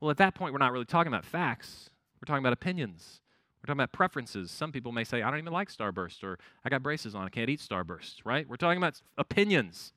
Well, 0.00 0.10
at 0.10 0.16
that 0.16 0.34
point, 0.34 0.54
we're 0.54 0.58
not 0.58 0.72
really 0.72 0.86
talking 0.86 1.12
about 1.12 1.26
facts. 1.26 1.90
We're 2.20 2.26
talking 2.26 2.42
about 2.42 2.54
opinions. 2.54 3.20
We're 3.60 3.66
talking 3.66 3.80
about 3.80 3.92
preferences. 3.92 4.50
Some 4.50 4.72
people 4.72 4.92
may 4.92 5.04
say, 5.04 5.20
I 5.20 5.30
don't 5.30 5.40
even 5.40 5.52
like 5.52 5.70
Starburst, 5.70 6.24
or 6.24 6.38
I 6.64 6.70
got 6.70 6.82
braces 6.82 7.14
on, 7.14 7.26
I 7.26 7.28
can't 7.28 7.50
eat 7.50 7.60
Starburst, 7.60 8.20
right? 8.24 8.48
We're 8.48 8.56
talking 8.56 8.78
about 8.78 9.02
opinions. 9.18 9.92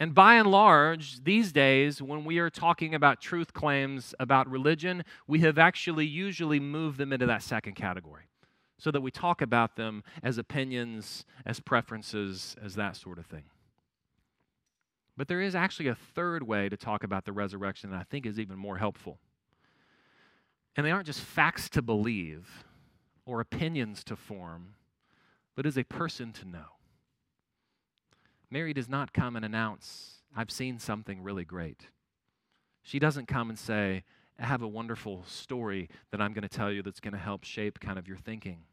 And 0.00 0.12
by 0.12 0.34
and 0.34 0.50
large, 0.50 1.22
these 1.22 1.52
days, 1.52 2.02
when 2.02 2.24
we 2.24 2.40
are 2.40 2.50
talking 2.50 2.92
about 2.92 3.20
truth 3.20 3.52
claims 3.52 4.16
about 4.18 4.50
religion, 4.50 5.04
we 5.28 5.38
have 5.40 5.56
actually 5.56 6.06
usually 6.06 6.58
moved 6.58 6.98
them 6.98 7.12
into 7.12 7.26
that 7.26 7.44
second 7.44 7.74
category 7.74 8.24
so 8.78 8.90
that 8.90 9.00
we 9.00 9.10
talk 9.10 9.40
about 9.40 9.76
them 9.76 10.02
as 10.22 10.38
opinions, 10.38 11.24
as 11.46 11.60
preferences, 11.60 12.56
as 12.62 12.74
that 12.74 12.96
sort 12.96 13.18
of 13.18 13.26
thing. 13.26 13.44
But 15.16 15.28
there 15.28 15.40
is 15.40 15.54
actually 15.54 15.88
a 15.88 15.94
third 15.94 16.42
way 16.42 16.68
to 16.68 16.76
talk 16.76 17.04
about 17.04 17.24
the 17.24 17.32
resurrection 17.32 17.90
that 17.90 18.00
I 18.00 18.04
think 18.04 18.26
is 18.26 18.38
even 18.38 18.58
more 18.58 18.78
helpful. 18.78 19.18
And 20.76 20.84
they 20.84 20.90
aren't 20.90 21.06
just 21.06 21.20
facts 21.20 21.68
to 21.70 21.82
believe 21.82 22.64
or 23.24 23.40
opinions 23.40 24.02
to 24.04 24.16
form, 24.16 24.74
but 25.54 25.66
as 25.66 25.78
a 25.78 25.84
person 25.84 26.32
to 26.32 26.48
know. 26.48 26.64
Mary 28.50 28.72
does 28.72 28.88
not 28.88 29.12
come 29.12 29.36
and 29.36 29.44
announce, 29.44 30.22
I've 30.36 30.50
seen 30.50 30.78
something 30.78 31.22
really 31.22 31.44
great. 31.44 31.88
She 32.82 32.98
doesn't 32.98 33.28
come 33.28 33.48
and 33.48 33.58
say, 33.58 34.04
I 34.38 34.46
have 34.46 34.62
a 34.62 34.68
wonderful 34.68 35.24
story 35.26 35.88
that 36.10 36.20
I'm 36.20 36.32
going 36.32 36.42
to 36.42 36.48
tell 36.48 36.70
you 36.70 36.82
that's 36.82 37.00
going 37.00 37.12
to 37.12 37.18
help 37.18 37.44
shape 37.44 37.80
kind 37.80 37.98
of 37.98 38.08
your 38.08 38.16
thinking. 38.16 38.64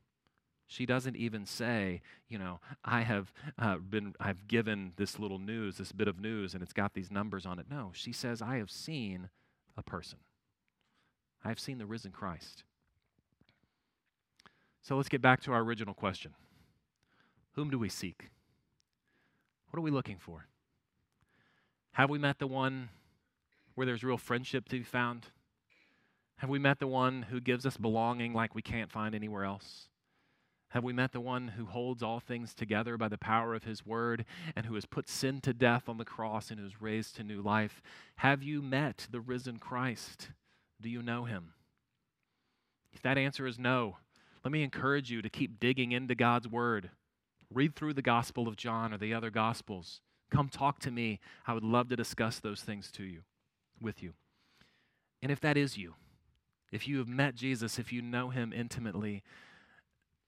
She 0.67 0.85
doesn't 0.85 1.17
even 1.17 1.45
say, 1.45 2.01
you 2.29 2.39
know, 2.39 2.61
I 2.83 3.01
have 3.01 3.33
uh, 3.59 3.77
been, 3.77 4.15
I've 4.19 4.47
given 4.47 4.93
this 4.95 5.19
little 5.19 5.37
news, 5.37 5.77
this 5.77 5.91
bit 5.91 6.07
of 6.07 6.19
news, 6.19 6.53
and 6.53 6.63
it's 6.63 6.73
got 6.73 6.93
these 6.93 7.11
numbers 7.11 7.45
on 7.45 7.59
it. 7.59 7.65
No, 7.69 7.91
she 7.93 8.13
says, 8.13 8.41
I 8.41 8.57
have 8.57 8.71
seen 8.71 9.29
a 9.75 9.83
person. 9.83 10.19
I 11.43 11.49
have 11.49 11.59
seen 11.59 11.77
the 11.77 11.85
risen 11.85 12.11
Christ. 12.11 12.63
So 14.81 14.95
let's 14.95 15.09
get 15.09 15.21
back 15.21 15.41
to 15.41 15.51
our 15.51 15.61
original 15.61 15.93
question 15.93 16.33
Whom 17.53 17.69
do 17.69 17.77
we 17.77 17.89
seek? 17.89 18.29
What 19.69 19.79
are 19.79 19.83
we 19.83 19.91
looking 19.91 20.17
for? 20.17 20.47
Have 21.93 22.09
we 22.09 22.17
met 22.17 22.39
the 22.39 22.47
one 22.47 22.89
where 23.75 23.85
there's 23.85 24.03
real 24.03 24.17
friendship 24.17 24.69
to 24.69 24.77
be 24.77 24.83
found? 24.83 25.27
Have 26.41 26.49
we 26.49 26.57
met 26.57 26.79
the 26.79 26.87
one 26.87 27.21
who 27.29 27.39
gives 27.39 27.67
us 27.67 27.77
belonging 27.77 28.33
like 28.33 28.55
we 28.55 28.63
can't 28.63 28.91
find 28.91 29.13
anywhere 29.13 29.43
else? 29.43 29.89
Have 30.69 30.83
we 30.83 30.91
met 30.91 31.11
the 31.11 31.21
one 31.21 31.49
who 31.49 31.67
holds 31.67 32.01
all 32.01 32.19
things 32.19 32.55
together 32.55 32.97
by 32.97 33.09
the 33.09 33.17
power 33.19 33.53
of 33.53 33.63
his 33.63 33.85
word 33.85 34.25
and 34.55 34.65
who 34.65 34.73
has 34.73 34.87
put 34.87 35.07
sin 35.07 35.39
to 35.41 35.53
death 35.53 35.87
on 35.87 35.99
the 35.99 36.03
cross 36.03 36.49
and 36.49 36.59
who 36.59 36.65
is 36.65 36.81
raised 36.81 37.15
to 37.17 37.23
new 37.23 37.43
life? 37.43 37.83
Have 38.15 38.41
you 38.41 38.63
met 38.63 39.05
the 39.11 39.19
risen 39.19 39.59
Christ? 39.59 40.29
Do 40.81 40.89
you 40.89 41.03
know 41.03 41.25
him? 41.25 41.53
If 42.91 43.03
that 43.03 43.19
answer 43.19 43.45
is 43.45 43.59
no, 43.59 43.97
let 44.43 44.51
me 44.51 44.63
encourage 44.63 45.11
you 45.11 45.21
to 45.21 45.29
keep 45.29 45.59
digging 45.59 45.91
into 45.91 46.15
God's 46.15 46.47
word. 46.47 46.89
Read 47.53 47.75
through 47.75 47.93
the 47.93 48.01
Gospel 48.01 48.47
of 48.47 48.55
John 48.55 48.95
or 48.95 48.97
the 48.97 49.13
other 49.13 49.29
Gospels. 49.29 50.01
Come 50.31 50.49
talk 50.49 50.79
to 50.79 50.89
me. 50.89 51.19
I 51.45 51.53
would 51.53 51.63
love 51.63 51.89
to 51.89 51.95
discuss 51.95 52.39
those 52.39 52.63
things 52.63 52.91
to 52.93 53.03
you, 53.03 53.21
with 53.79 54.01
you. 54.01 54.13
And 55.21 55.31
if 55.31 55.39
that 55.41 55.55
is 55.55 55.77
you, 55.77 55.93
if 56.71 56.87
you 56.87 56.97
have 56.99 57.07
met 57.07 57.35
Jesus, 57.35 57.77
if 57.77 57.91
you 57.91 58.01
know 58.01 58.29
him 58.29 58.53
intimately, 58.53 59.23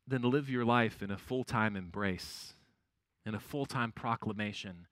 then 0.05 0.21
live 0.21 0.49
your 0.49 0.65
life 0.65 1.01
in 1.01 1.09
a 1.09 1.17
full 1.17 1.43
time 1.43 1.75
embrace, 1.75 2.53
in 3.25 3.33
a 3.33 3.39
full 3.39 3.65
time 3.65 3.91
proclamation, 3.91 4.87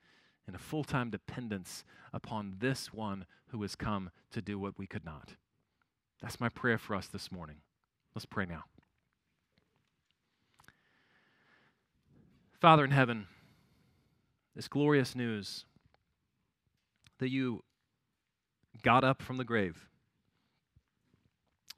in 0.47 0.55
a 0.55 0.59
full 0.59 0.83
time 0.83 1.09
dependence 1.09 1.83
upon 2.13 2.55
this 2.59 2.93
one 2.93 3.25
who 3.47 3.61
has 3.61 3.75
come 3.75 4.11
to 4.31 4.41
do 4.41 4.57
what 4.57 4.77
we 4.77 4.87
could 4.87 5.03
not. 5.03 5.35
That's 6.21 6.39
my 6.39 6.49
prayer 6.49 6.77
for 6.77 6.95
us 6.95 7.07
this 7.07 7.31
morning. 7.31 7.57
Let's 8.15 8.25
pray 8.25 8.45
now. 8.45 8.63
Father 12.59 12.85
in 12.85 12.91
heaven, 12.91 13.27
this 14.55 14.67
glorious 14.67 15.15
news 15.15 15.65
that 17.17 17.29
you 17.29 17.63
got 18.83 19.03
up 19.03 19.21
from 19.21 19.37
the 19.37 19.43
grave, 19.43 19.87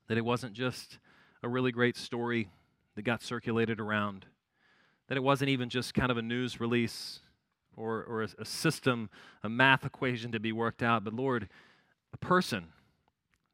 that 0.08 0.18
it 0.18 0.26
wasn't 0.26 0.54
just 0.54 1.00
a 1.42 1.50
really 1.50 1.72
great 1.72 1.98
story 1.98 2.50
that 2.96 3.04
got 3.04 3.22
circulated 3.22 3.80
around, 3.80 4.26
that 5.08 5.18
it 5.18 5.24
wasn't 5.24 5.50
even 5.50 5.70
just 5.70 5.94
kind 5.94 6.12
of 6.12 6.18
a 6.18 6.22
news 6.22 6.60
release 6.60 7.20
or, 7.76 8.04
or 8.04 8.24
a, 8.24 8.30
a 8.40 8.46
system, 8.46 9.10
a 9.44 9.50
math 9.50 9.86
equation 9.86 10.32
to 10.32 10.40
be 10.40 10.52
worked 10.52 10.84
out, 10.84 11.04
but 11.04 11.14
Lord, 11.14 11.50
a 12.14 12.18
person 12.18 12.68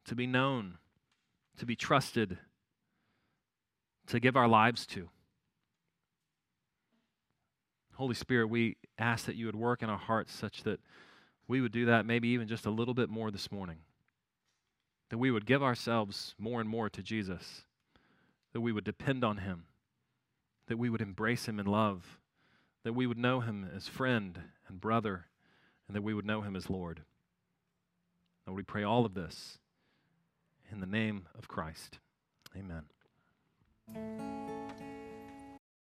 to 0.04 0.14
be 0.14 0.26
known, 0.26 0.78
to 1.56 1.66
be 1.66 1.76
trusted, 1.76 2.38
to 4.06 4.20
give 4.20 4.36
our 4.36 4.48
lives 4.48 4.86
to. 4.86 5.08
Holy 7.94 8.14
Spirit, 8.14 8.48
we 8.48 8.76
ask 8.98 9.26
that 9.26 9.36
you 9.36 9.46
would 9.46 9.56
work 9.56 9.82
in 9.82 9.90
our 9.90 9.98
hearts 9.98 10.32
such 10.32 10.62
that 10.62 10.80
we 11.48 11.60
would 11.60 11.72
do 11.72 11.86
that 11.86 12.06
maybe 12.06 12.28
even 12.28 12.48
just 12.48 12.66
a 12.66 12.70
little 12.70 12.94
bit 12.94 13.10
more 13.10 13.30
this 13.30 13.50
morning. 13.52 13.76
That 15.10 15.18
we 15.18 15.30
would 15.30 15.46
give 15.46 15.62
ourselves 15.62 16.34
more 16.38 16.60
and 16.60 16.68
more 16.68 16.88
to 16.88 17.02
Jesus. 17.02 17.62
That 18.52 18.62
we 18.62 18.72
would 18.72 18.84
depend 18.84 19.22
on 19.22 19.38
him. 19.38 19.66
that 20.70 20.78
we 20.78 20.88
would 20.88 21.02
embrace 21.02 21.46
him 21.46 21.58
in 21.58 21.66
love, 21.66 22.20
that 22.84 22.92
we 22.92 23.04
would 23.04 23.18
know 23.18 23.40
him 23.40 23.68
as 23.76 23.88
friend 23.88 24.38
and 24.68 24.80
brother, 24.80 25.26
and 25.88 25.96
that 25.96 26.02
we 26.02 26.14
would 26.14 26.24
know 26.24 26.42
him 26.42 26.54
as 26.54 26.70
Lord. 26.70 27.02
And 28.46 28.54
we 28.54 28.62
pray 28.62 28.84
all 28.84 29.04
of 29.04 29.14
this 29.14 29.58
in 30.70 30.78
the 30.78 30.86
name 30.86 31.26
of 31.36 31.48
Christ. 31.48 31.98
Amen. 32.56 32.84